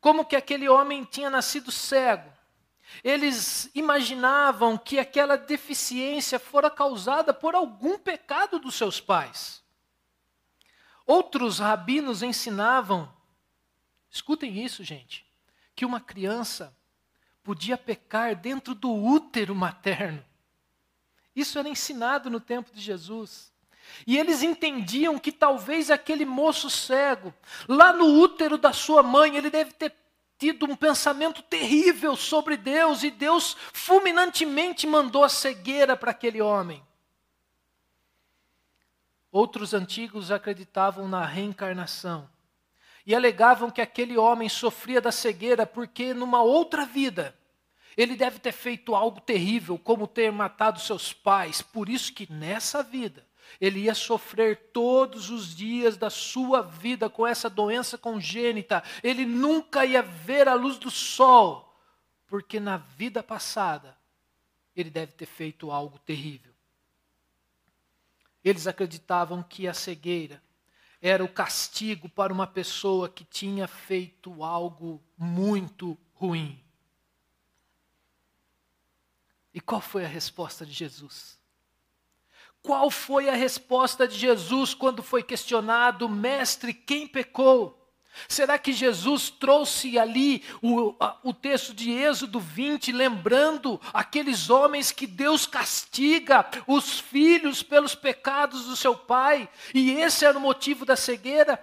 [0.00, 2.33] Como que aquele homem tinha nascido cego?
[3.02, 9.62] Eles imaginavam que aquela deficiência fora causada por algum pecado dos seus pais.
[11.06, 13.12] Outros rabinos ensinavam,
[14.10, 15.26] escutem isso, gente,
[15.74, 16.74] que uma criança
[17.42, 20.24] podia pecar dentro do útero materno.
[21.36, 23.52] Isso era ensinado no tempo de Jesus.
[24.06, 27.34] E eles entendiam que talvez aquele moço cego,
[27.68, 29.94] lá no útero da sua mãe, ele deve ter
[30.38, 36.82] tido um pensamento terrível sobre Deus e Deus fulminantemente mandou a cegueira para aquele homem.
[39.30, 42.28] Outros antigos acreditavam na reencarnação
[43.06, 47.36] e alegavam que aquele homem sofria da cegueira porque numa outra vida
[47.96, 52.82] ele deve ter feito algo terrível, como ter matado seus pais, por isso que nessa
[52.82, 53.26] vida
[53.60, 58.82] ele ia sofrer todos os dias da sua vida com essa doença congênita.
[59.02, 61.74] Ele nunca ia ver a luz do sol,
[62.26, 63.96] porque na vida passada
[64.74, 66.52] ele deve ter feito algo terrível.
[68.42, 70.42] Eles acreditavam que a cegueira
[71.00, 76.62] era o castigo para uma pessoa que tinha feito algo muito ruim.
[79.52, 81.38] E qual foi a resposta de Jesus?
[82.64, 87.78] Qual foi a resposta de Jesus quando foi questionado, mestre, quem pecou?
[88.26, 95.06] Será que Jesus trouxe ali o, o texto de Êxodo 20, lembrando aqueles homens que
[95.06, 100.96] Deus castiga os filhos pelos pecados do seu pai, e esse era o motivo da
[100.96, 101.62] cegueira?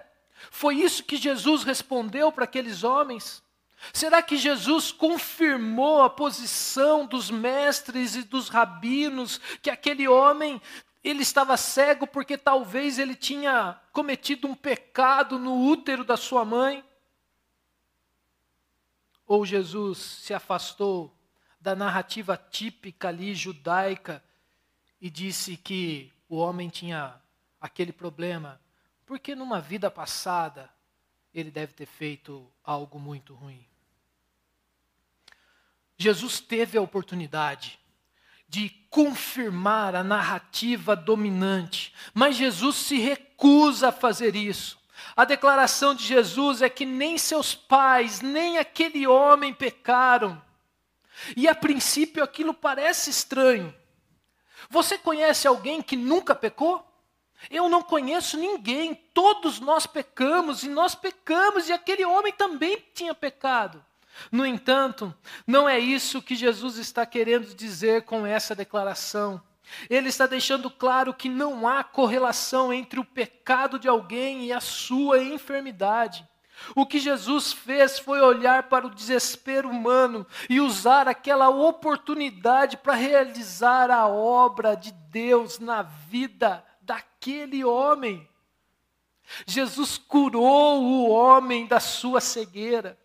[0.52, 3.42] Foi isso que Jesus respondeu para aqueles homens?
[3.92, 10.62] Será que Jesus confirmou a posição dos mestres e dos rabinos que aquele homem
[11.04, 16.84] ele estava cego porque talvez ele tinha cometido um pecado no útero da sua mãe.
[19.26, 21.16] Ou Jesus se afastou
[21.60, 24.24] da narrativa típica ali judaica
[25.00, 27.20] e disse que o homem tinha
[27.60, 28.62] aquele problema
[29.06, 30.70] porque numa vida passada
[31.34, 33.66] ele deve ter feito algo muito ruim.
[35.98, 37.78] Jesus teve a oportunidade
[38.52, 41.94] de confirmar a narrativa dominante.
[42.14, 44.78] Mas Jesus se recusa a fazer isso.
[45.16, 50.40] A declaração de Jesus é que nem seus pais, nem aquele homem pecaram.
[51.38, 53.74] E a princípio aquilo parece estranho.
[54.70, 56.86] Você conhece alguém que nunca pecou?
[57.50, 58.94] Eu não conheço ninguém.
[59.14, 63.84] Todos nós pecamos e nós pecamos, e aquele homem também tinha pecado.
[64.32, 65.14] No entanto,
[65.46, 69.42] não é isso que Jesus está querendo dizer com essa declaração.
[69.90, 74.60] Ele está deixando claro que não há correlação entre o pecado de alguém e a
[74.60, 76.28] sua enfermidade.
[76.76, 82.94] O que Jesus fez foi olhar para o desespero humano e usar aquela oportunidade para
[82.94, 88.28] realizar a obra de Deus na vida daquele homem.
[89.46, 93.01] Jesus curou o homem da sua cegueira.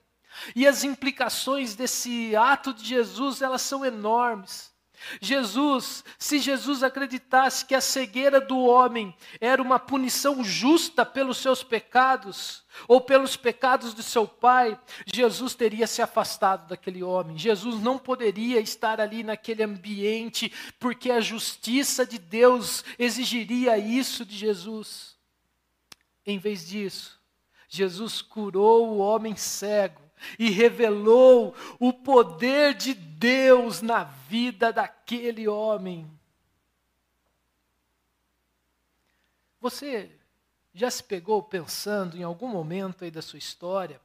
[0.54, 4.74] E as implicações desse ato de Jesus, elas são enormes.
[5.20, 11.62] Jesus, se Jesus acreditasse que a cegueira do homem era uma punição justa pelos seus
[11.62, 17.38] pecados, ou pelos pecados de seu pai, Jesus teria se afastado daquele homem.
[17.38, 24.36] Jesus não poderia estar ali naquele ambiente, porque a justiça de Deus exigiria isso de
[24.36, 25.16] Jesus.
[26.24, 27.20] Em vez disso,
[27.68, 30.05] Jesus curou o homem cego
[30.38, 36.10] e revelou o poder de Deus na vida daquele homem.
[39.60, 40.10] Você
[40.74, 44.00] já se pegou pensando em algum momento aí da sua história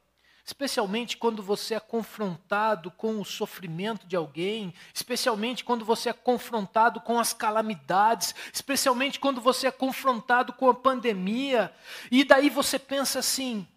[0.52, 7.00] especialmente quando você é confrontado com o sofrimento de alguém, especialmente quando você é confrontado
[7.00, 11.74] com as calamidades, especialmente quando você é confrontado com a pandemia,
[12.12, 13.68] e daí você pensa assim: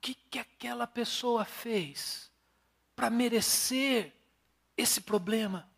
[0.00, 2.30] que, que aquela pessoa fez
[2.94, 4.12] para merecer
[4.76, 5.68] esse problema?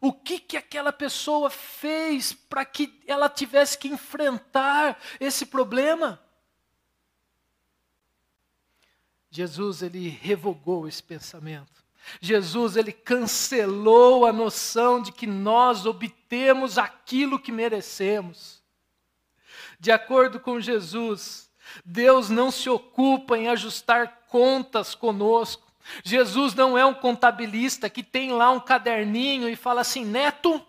[0.00, 6.20] O que, que aquela pessoa fez para que ela tivesse que enfrentar esse problema?
[9.30, 11.82] Jesus ele revogou esse pensamento.
[12.20, 18.60] Jesus ele cancelou a noção de que nós obtemos aquilo que merecemos.
[19.78, 21.48] De acordo com Jesus,
[21.84, 25.70] Deus não se ocupa em ajustar contas conosco.
[26.04, 30.64] Jesus não é um contabilista que tem lá um caderninho e fala assim: Neto,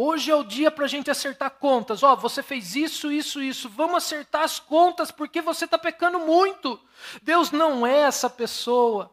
[0.00, 2.04] Hoje é o dia para a gente acertar contas.
[2.04, 3.68] Ó, oh, você fez isso, isso, isso.
[3.68, 6.80] Vamos acertar as contas porque você está pecando muito.
[7.20, 9.12] Deus não é essa pessoa.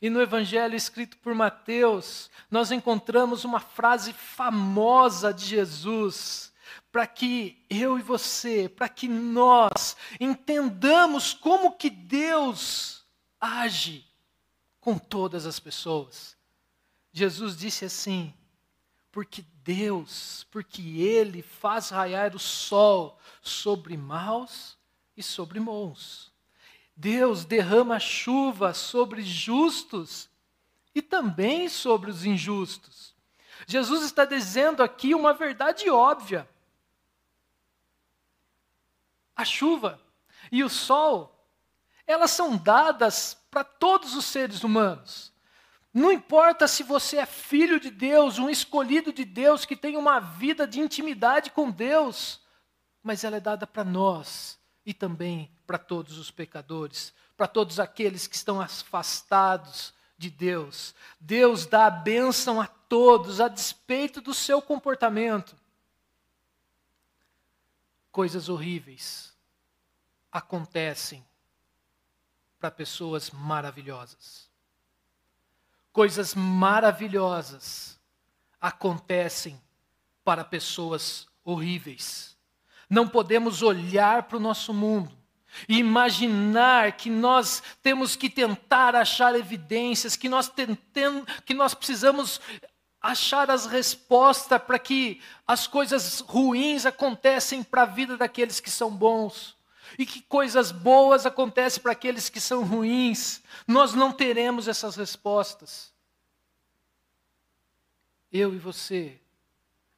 [0.00, 6.50] E no Evangelho escrito por Mateus, nós encontramos uma frase famosa de Jesus,
[6.96, 13.04] para que eu e você, para que nós entendamos como que Deus
[13.38, 14.02] age
[14.80, 16.34] com todas as pessoas.
[17.12, 18.32] Jesus disse assim:
[19.12, 24.78] porque Deus, porque Ele faz raiar o sol sobre maus
[25.14, 26.32] e sobre bons.
[26.96, 30.30] Deus derrama chuva sobre justos
[30.94, 33.14] e também sobre os injustos.
[33.66, 36.48] Jesus está dizendo aqui uma verdade óbvia.
[39.36, 40.00] A chuva
[40.50, 41.46] e o sol,
[42.06, 45.32] elas são dadas para todos os seres humanos.
[45.92, 50.20] Não importa se você é filho de Deus, um escolhido de Deus, que tem uma
[50.20, 52.40] vida de intimidade com Deus,
[53.02, 58.26] mas ela é dada para nós e também para todos os pecadores, para todos aqueles
[58.26, 60.94] que estão afastados de Deus.
[61.18, 65.56] Deus dá a bênção a todos, a despeito do seu comportamento.
[68.16, 69.36] Coisas horríveis
[70.32, 71.22] acontecem
[72.58, 74.46] para pessoas maravilhosas
[75.96, 77.98] coisas maravilhosas
[78.60, 79.58] acontecem
[80.22, 82.36] para pessoas horríveis.
[82.90, 85.10] Não podemos olhar para o nosso mundo
[85.66, 92.42] e imaginar que nós temos que tentar achar evidências, que nós, tentemos, que nós precisamos
[93.10, 98.90] achar as respostas para que as coisas ruins acontecem para a vida daqueles que são
[98.90, 99.56] bons
[99.98, 103.42] e que coisas boas acontecem para aqueles que são ruins.
[103.66, 105.92] Nós não teremos essas respostas.
[108.32, 109.20] Eu e você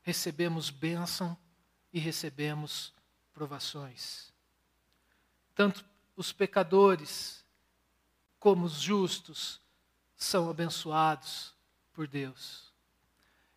[0.02, 1.36] recebemos bênção
[1.92, 2.92] e recebemos
[3.32, 4.32] provações.
[5.54, 5.84] Tanto
[6.16, 7.44] os pecadores
[8.38, 9.60] como os justos
[10.16, 11.54] são abençoados
[11.92, 12.67] por Deus.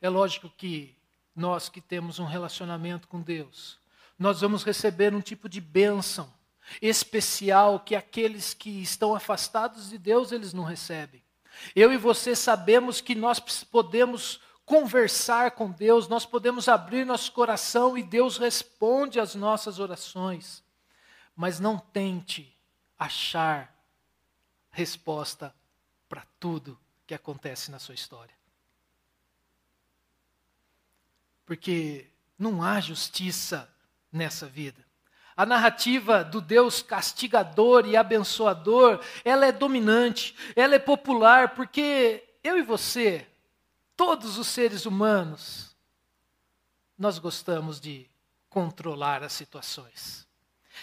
[0.01, 0.97] É lógico que
[1.35, 3.79] nós que temos um relacionamento com Deus,
[4.17, 6.31] nós vamos receber um tipo de bênção
[6.81, 11.23] especial que aqueles que estão afastados de Deus eles não recebem.
[11.75, 17.97] Eu e você sabemos que nós podemos conversar com Deus, nós podemos abrir nosso coração
[17.97, 20.63] e Deus responde às nossas orações.
[21.35, 22.57] Mas não tente
[22.97, 23.73] achar
[24.69, 25.53] resposta
[26.07, 28.40] para tudo que acontece na sua história.
[31.51, 32.07] Porque
[32.39, 33.69] não há justiça
[34.09, 34.81] nessa vida.
[35.35, 42.57] A narrativa do Deus castigador e abençoador, ela é dominante, ela é popular, porque eu
[42.57, 43.27] e você,
[43.97, 45.75] todos os seres humanos,
[46.97, 48.09] nós gostamos de
[48.49, 50.25] controlar as situações.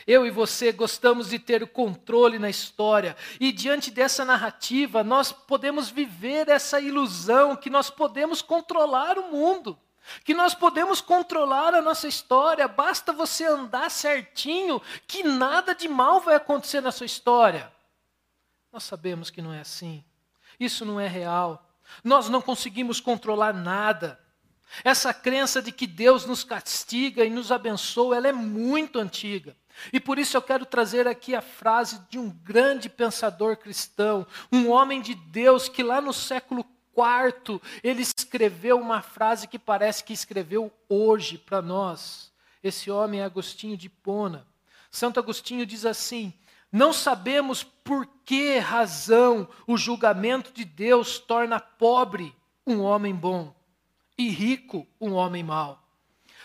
[0.07, 5.33] Eu e você gostamos de ter o controle na história, e diante dessa narrativa, nós
[5.33, 9.79] podemos viver essa ilusão que nós podemos controlar o mundo
[10.25, 16.21] que nós podemos controlar a nossa história, basta você andar certinho, que nada de mal
[16.21, 17.73] vai acontecer na sua história.
[18.73, 20.05] Nós sabemos que não é assim.
[20.59, 21.69] Isso não é real.
[22.05, 24.19] Nós não conseguimos controlar nada.
[24.85, 29.57] Essa crença de que Deus nos castiga e nos abençoa, ela é muito antiga.
[29.93, 34.69] E por isso eu quero trazer aqui a frase de um grande pensador cristão, um
[34.71, 36.65] homem de Deus que lá no século
[36.99, 42.33] quarto, ele escreveu uma frase que parece que escreveu hoje para nós.
[42.61, 44.45] Esse homem é Agostinho de Pona.
[44.91, 46.35] Santo Agostinho diz assim:
[46.73, 52.35] Não sabemos por que razão o julgamento de Deus torna pobre
[52.67, 53.55] um homem bom
[54.19, 55.88] e rico um homem mau.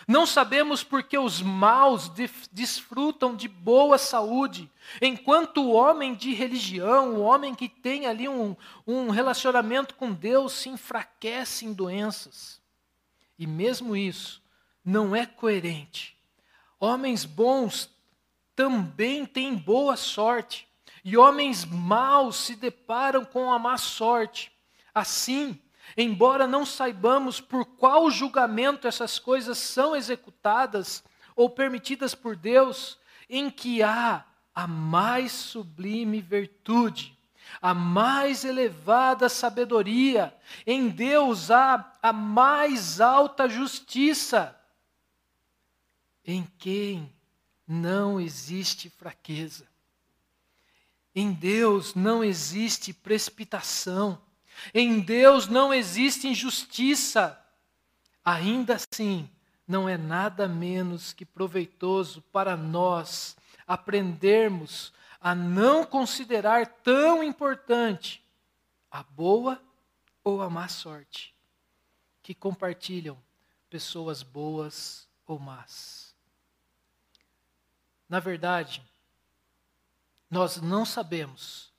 [0.06, 2.10] Não sabemos porque os maus
[2.52, 8.54] desfrutam de boa saúde, enquanto o homem de religião, o homem que tem ali um,
[8.86, 12.60] um relacionamento com Deus, se enfraquece em doenças.
[13.38, 14.42] E mesmo isso
[14.84, 16.16] não é coerente.
[16.78, 17.90] Homens bons
[18.54, 20.68] também têm boa sorte,
[21.02, 24.52] e homens maus se deparam com a má sorte.
[24.94, 25.58] Assim,
[25.96, 31.02] embora não saibamos por qual julgamento essas coisas são executadas
[31.36, 34.24] ou permitidas por Deus, em que há
[34.54, 37.18] a mais sublime virtude,
[37.60, 40.34] a mais elevada sabedoria,
[40.66, 44.58] em Deus há a mais alta justiça,
[46.24, 47.12] em quem
[47.66, 49.66] não existe fraqueza.
[51.14, 54.20] Em Deus não existe precipitação.
[54.72, 57.38] Em Deus não existe injustiça.
[58.24, 59.28] Ainda assim,
[59.66, 63.36] não é nada menos que proveitoso para nós
[63.66, 68.22] aprendermos a não considerar tão importante
[68.90, 69.60] a boa
[70.22, 71.34] ou a má sorte
[72.22, 73.18] que compartilham
[73.68, 76.14] pessoas boas ou más.
[78.08, 78.82] Na verdade,
[80.30, 81.73] nós não sabemos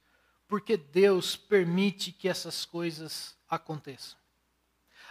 [0.48, 4.18] porque Deus permite que essas coisas aconteçam.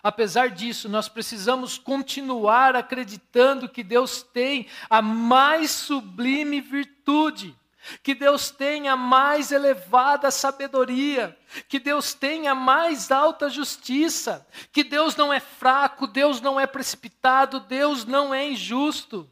[0.03, 7.57] Apesar disso, nós precisamos continuar acreditando que Deus tem a mais sublime virtude,
[8.03, 11.37] que Deus tem a mais elevada sabedoria,
[11.69, 16.67] que Deus tem a mais alta justiça, que Deus não é fraco, Deus não é
[16.67, 19.31] precipitado, Deus não é injusto.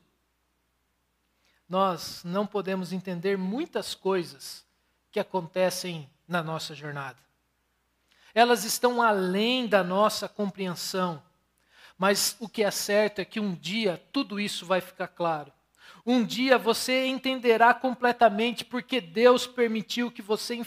[1.69, 4.65] Nós não podemos entender muitas coisas
[5.13, 7.19] que acontecem na nossa jornada.
[8.35, 11.23] Elas estão além da nossa compreensão.
[11.99, 15.53] Mas o que é certo é que um dia tudo isso vai ficar claro.
[16.05, 20.59] Um dia você entenderá completamente porque Deus permitiu que você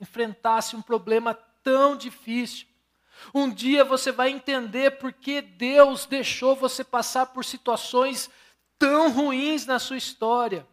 [0.00, 1.34] enfrentasse um problema
[1.64, 2.68] tão difícil.
[3.34, 8.30] Um dia você vai entender porque Deus deixou você passar por situações
[8.78, 10.66] tão ruins na sua história.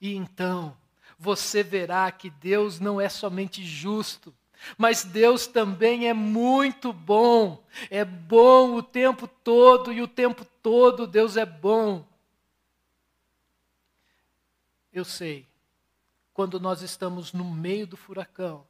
[0.00, 0.76] E então,
[1.18, 4.32] você verá que Deus não é somente justo,
[4.76, 7.64] mas Deus também é muito bom.
[7.90, 12.06] É bom o tempo todo e o tempo todo Deus é bom.
[14.92, 15.46] Eu sei,
[16.32, 18.66] quando nós estamos no meio do furacão,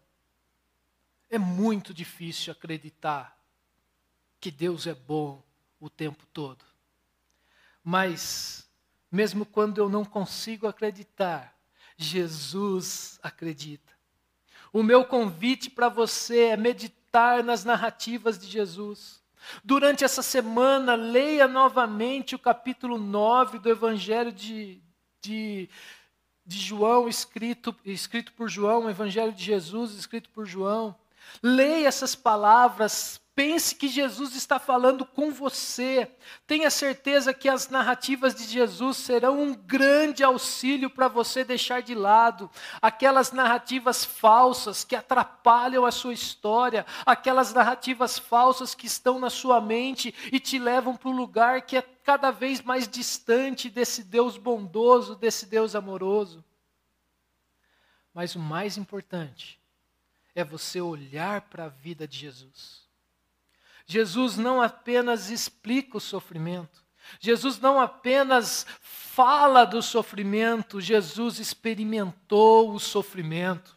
[1.30, 3.38] é muito difícil acreditar
[4.40, 5.42] que Deus é bom
[5.80, 6.64] o tempo todo.
[7.82, 8.68] Mas,
[9.10, 11.57] mesmo quando eu não consigo acreditar,
[11.98, 13.92] Jesus acredita.
[14.72, 19.20] O meu convite para você é meditar nas narrativas de Jesus.
[19.64, 24.80] Durante essa semana, leia novamente o capítulo 9 do Evangelho de,
[25.20, 25.68] de,
[26.46, 30.94] de João, escrito, escrito por João, o Evangelho de Jesus, escrito por João.
[31.42, 36.10] Leia essas palavras, Pense que Jesus está falando com você.
[36.44, 41.94] Tenha certeza que as narrativas de Jesus serão um grande auxílio para você deixar de
[41.94, 42.50] lado
[42.82, 49.60] aquelas narrativas falsas que atrapalham a sua história, aquelas narrativas falsas que estão na sua
[49.60, 54.36] mente e te levam para um lugar que é cada vez mais distante desse Deus
[54.36, 56.44] bondoso, desse Deus amoroso.
[58.12, 59.60] Mas o mais importante
[60.34, 62.87] é você olhar para a vida de Jesus
[63.90, 66.84] Jesus não apenas explica o sofrimento,
[67.18, 73.76] Jesus não apenas fala do sofrimento, Jesus experimentou o sofrimento.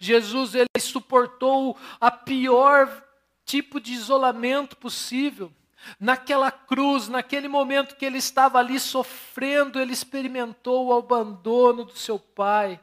[0.00, 3.04] Jesus ele suportou a pior
[3.44, 5.52] tipo de isolamento possível.
[6.00, 12.18] Naquela cruz, naquele momento que ele estava ali sofrendo, ele experimentou o abandono do seu
[12.18, 12.80] pai.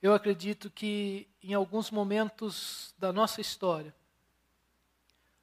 [0.00, 3.94] Eu acredito que em alguns momentos da nossa história,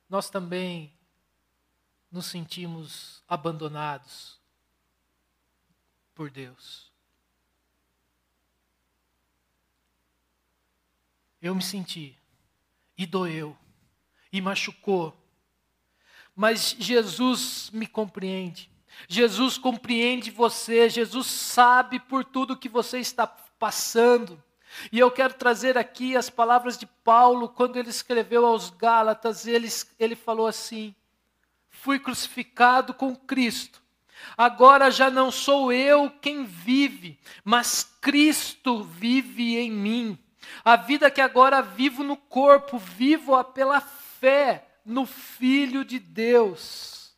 [0.09, 0.93] nós também
[2.11, 4.39] nos sentimos abandonados
[6.15, 6.91] por Deus.
[11.41, 12.17] Eu me senti,
[12.97, 13.55] e doeu,
[14.31, 15.15] e machucou,
[16.35, 18.71] mas Jesus me compreende.
[19.07, 24.43] Jesus compreende você, Jesus sabe por tudo que você está passando.
[24.91, 29.69] E eu quero trazer aqui as palavras de Paulo, quando ele escreveu aos Gálatas, ele,
[29.99, 30.95] ele falou assim:
[31.69, 33.81] Fui crucificado com Cristo,
[34.37, 40.17] Agora já não sou eu quem vive, mas Cristo vive em mim.
[40.63, 47.13] A vida que agora vivo no corpo, vivo-a pela fé no Filho de Deus,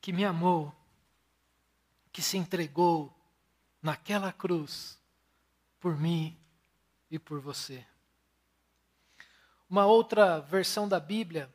[0.00, 0.74] que me amou,
[2.12, 3.14] que se entregou
[3.82, 4.99] naquela cruz
[5.80, 6.36] por mim
[7.10, 7.84] e por você.
[9.68, 11.52] Uma outra versão da Bíblia,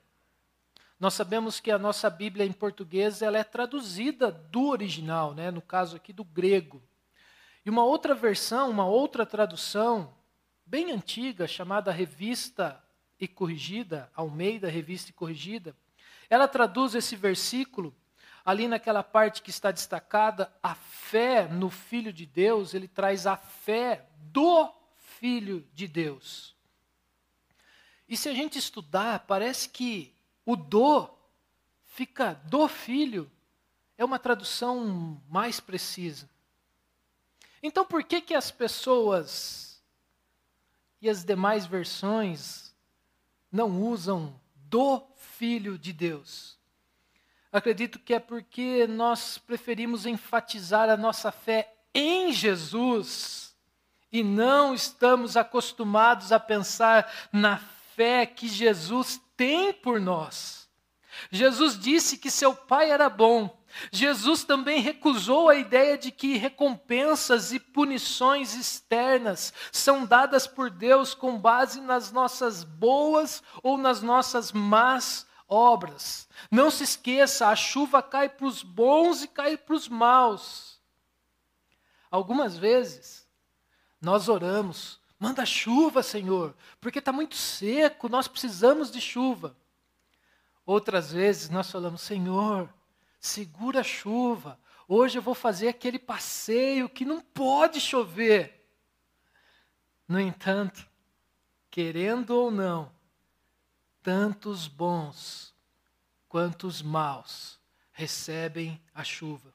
[0.99, 5.51] nós sabemos que a nossa Bíblia em português ela é traduzida do original, né?
[5.51, 6.81] no caso aqui do grego.
[7.63, 10.13] E uma outra versão, uma outra tradução,
[10.65, 12.81] bem antiga, chamada Revista
[13.19, 15.75] e Corrigida, Almeida Revista e Corrigida,
[16.29, 17.95] ela traduz esse versículo
[18.45, 23.35] ali naquela parte que está destacada, a fé no Filho de Deus, ele traz a
[23.35, 26.53] fé do Filho de Deus.
[28.05, 30.13] E se a gente estudar, parece que
[30.45, 31.09] o do
[31.85, 33.31] fica do Filho,
[33.97, 36.29] é uma tradução mais precisa.
[37.63, 39.81] Então por que que as pessoas
[41.01, 42.75] e as demais versões
[43.49, 46.59] não usam do Filho de Deus?
[47.53, 53.44] Acredito que é porque nós preferimos enfatizar a nossa fé em Jesus
[54.15, 57.57] e não estamos acostumados a pensar na
[57.93, 60.69] fé que Jesus tem por nós.
[61.29, 63.61] Jesus disse que seu pai era bom.
[63.91, 71.13] Jesus também recusou a ideia de que recompensas e punições externas são dadas por Deus
[71.13, 76.29] com base nas nossas boas ou nas nossas más obras.
[76.49, 80.79] Não se esqueça, a chuva cai para os bons e cai para os maus.
[82.09, 83.24] Algumas vezes,
[84.01, 89.55] nós oramos, manda chuva, Senhor, porque está muito seco, nós precisamos de chuva.
[90.65, 92.69] Outras vezes, nós falamos, Senhor,
[93.19, 98.67] segura a chuva, hoje eu vou fazer aquele passeio que não pode chover.
[100.07, 100.87] No entanto,
[101.71, 102.91] querendo ou não,
[104.01, 105.53] tanto os bons
[106.29, 107.59] quanto os maus
[107.91, 109.54] recebem a chuva.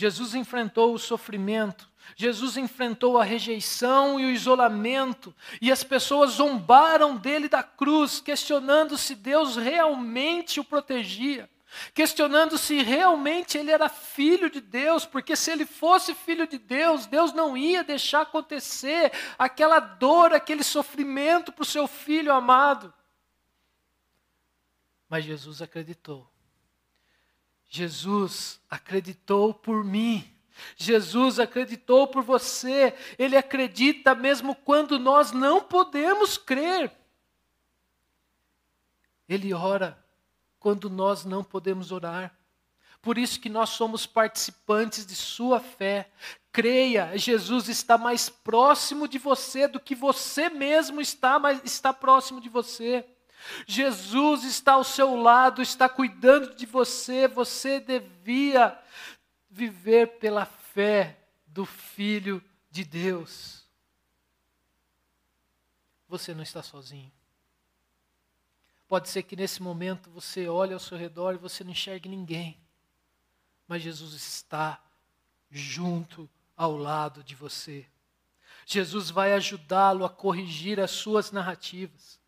[0.00, 1.86] Jesus enfrentou o sofrimento,
[2.16, 8.96] Jesus enfrentou a rejeição e o isolamento, e as pessoas zombaram dele da cruz, questionando
[8.96, 11.50] se Deus realmente o protegia,
[11.92, 17.04] questionando se realmente ele era filho de Deus, porque se ele fosse filho de Deus,
[17.04, 22.90] Deus não ia deixar acontecer aquela dor, aquele sofrimento para o seu filho amado.
[25.10, 26.26] Mas Jesus acreditou.
[27.70, 30.28] Jesus acreditou por mim.
[30.76, 32.92] Jesus acreditou por você.
[33.16, 36.92] Ele acredita mesmo quando nós não podemos crer.
[39.28, 40.04] Ele ora
[40.58, 42.36] quando nós não podemos orar.
[43.00, 46.10] Por isso que nós somos participantes de sua fé.
[46.52, 52.48] Creia, Jesus está mais próximo de você do que você mesmo está, está próximo de
[52.48, 53.06] você.
[53.66, 58.78] Jesus está ao seu lado, está cuidando de você, você devia
[59.48, 63.64] viver pela fé do Filho de Deus.
[66.08, 67.10] Você não está sozinho.
[68.88, 72.58] Pode ser que nesse momento você olhe ao seu redor e você não enxergue ninguém,
[73.68, 74.82] mas Jesus está
[75.48, 77.86] junto ao lado de você.
[78.66, 82.19] Jesus vai ajudá-lo a corrigir as suas narrativas.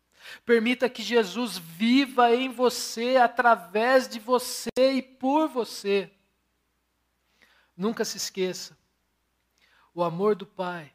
[0.45, 6.11] Permita que Jesus viva em você, através de você e por você.
[7.75, 8.77] Nunca se esqueça
[9.93, 10.91] o amor do Pai.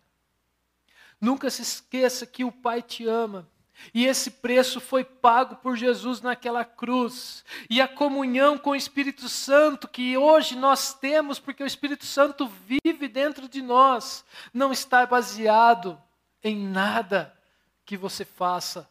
[1.20, 3.48] Nunca se esqueça que o Pai te ama.
[3.94, 7.44] E esse preço foi pago por Jesus naquela cruz.
[7.70, 12.48] E a comunhão com o Espírito Santo que hoje nós temos, porque o Espírito Santo
[12.48, 16.00] vive dentro de nós, não está baseado
[16.42, 17.36] em nada
[17.84, 18.88] que você faça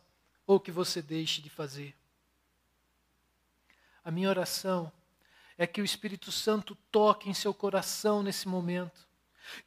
[0.47, 1.93] ou que você deixe de fazer.
[4.03, 4.89] A minha oração
[5.57, 9.05] é que o Espírito Santo toque em seu coração nesse momento,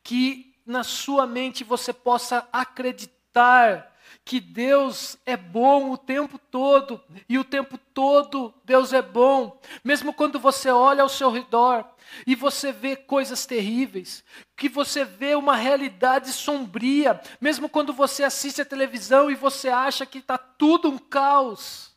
[0.03, 7.39] que na sua mente você possa acreditar que Deus é bom o tempo todo, e
[7.39, 11.85] o tempo todo Deus é bom, mesmo quando você olha ao seu redor
[12.27, 14.25] e você vê coisas terríveis,
[14.57, 20.05] que você vê uma realidade sombria, mesmo quando você assiste a televisão e você acha
[20.05, 21.95] que está tudo um caos.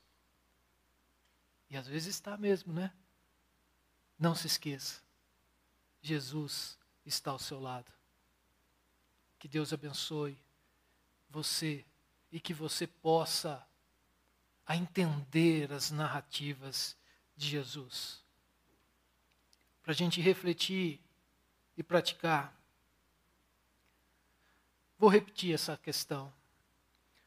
[1.70, 2.92] E às vezes está mesmo, né?
[4.20, 5.02] Não se esqueça,
[6.02, 7.92] Jesus está ao seu lado.
[9.40, 10.38] Que Deus abençoe
[11.30, 11.84] você
[12.34, 13.64] e que você possa
[14.66, 16.98] a entender as narrativas
[17.38, 18.22] de Jesus.
[19.84, 21.02] para a gente refletir
[21.76, 22.58] e praticar.
[24.98, 26.34] Vou repetir essa questão.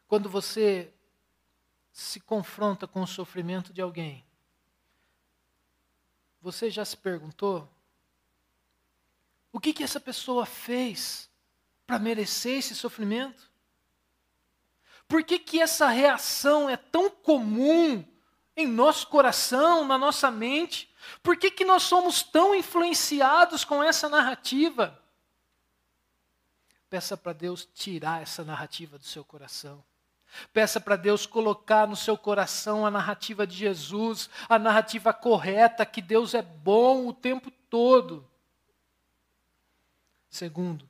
[0.08, 0.90] Quando você
[1.92, 4.24] se confronta com o sofrimento de alguém,
[6.40, 7.70] você já se perguntou
[9.52, 11.30] o que, que essa pessoa fez
[11.86, 13.52] para merecer esse sofrimento?
[15.08, 18.04] Por que, que essa reação é tão comum
[18.56, 20.92] em nosso coração, na nossa mente?
[21.22, 25.00] Por que, que nós somos tão influenciados com essa narrativa?
[26.88, 29.84] Peça para Deus tirar essa narrativa do seu coração.
[30.52, 36.02] Peça para Deus colocar no seu coração a narrativa de Jesus, a narrativa correta, que
[36.02, 38.28] Deus é bom o tempo todo.
[40.28, 40.88] Segundo,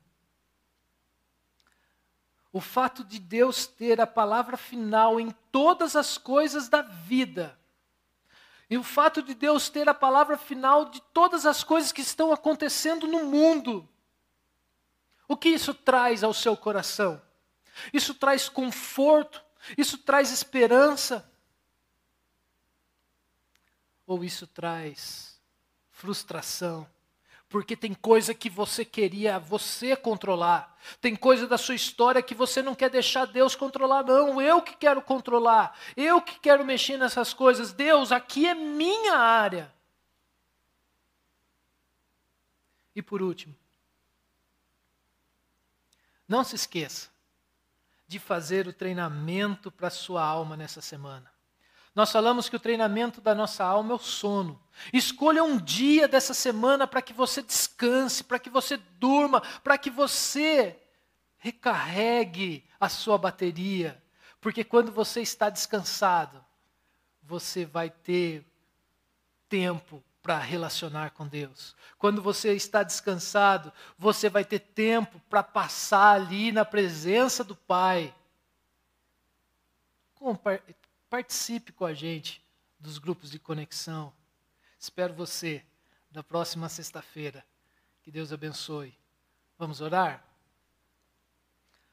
[2.56, 7.58] o fato de Deus ter a palavra final em todas as coisas da vida,
[8.70, 12.32] e o fato de Deus ter a palavra final de todas as coisas que estão
[12.32, 13.86] acontecendo no mundo,
[15.28, 17.20] o que isso traz ao seu coração?
[17.92, 19.44] Isso traz conforto,
[19.76, 21.30] isso traz esperança,
[24.06, 25.38] ou isso traz
[25.90, 26.88] frustração?
[27.48, 30.76] Porque tem coisa que você queria você controlar.
[31.00, 34.42] Tem coisa da sua história que você não quer deixar Deus controlar, não.
[34.42, 35.78] Eu que quero controlar.
[35.96, 37.72] Eu que quero mexer nessas coisas.
[37.72, 39.72] Deus, aqui é minha área.
[42.94, 43.54] E por último,
[46.26, 47.10] não se esqueça
[48.08, 51.35] de fazer o treinamento para a sua alma nessa semana.
[51.96, 54.62] Nós falamos que o treinamento da nossa alma é o sono.
[54.92, 59.88] Escolha um dia dessa semana para que você descanse, para que você durma, para que
[59.88, 60.78] você
[61.38, 64.00] recarregue a sua bateria.
[64.42, 66.44] Porque quando você está descansado,
[67.22, 68.44] você vai ter
[69.48, 71.74] tempo para relacionar com Deus.
[71.96, 78.14] Quando você está descansado, você vai ter tempo para passar ali na presença do Pai.
[81.16, 82.44] Participe com a gente
[82.78, 84.12] dos grupos de conexão.
[84.78, 85.64] Espero você
[86.12, 87.42] na próxima sexta-feira.
[88.02, 88.94] Que Deus abençoe.
[89.58, 90.22] Vamos orar?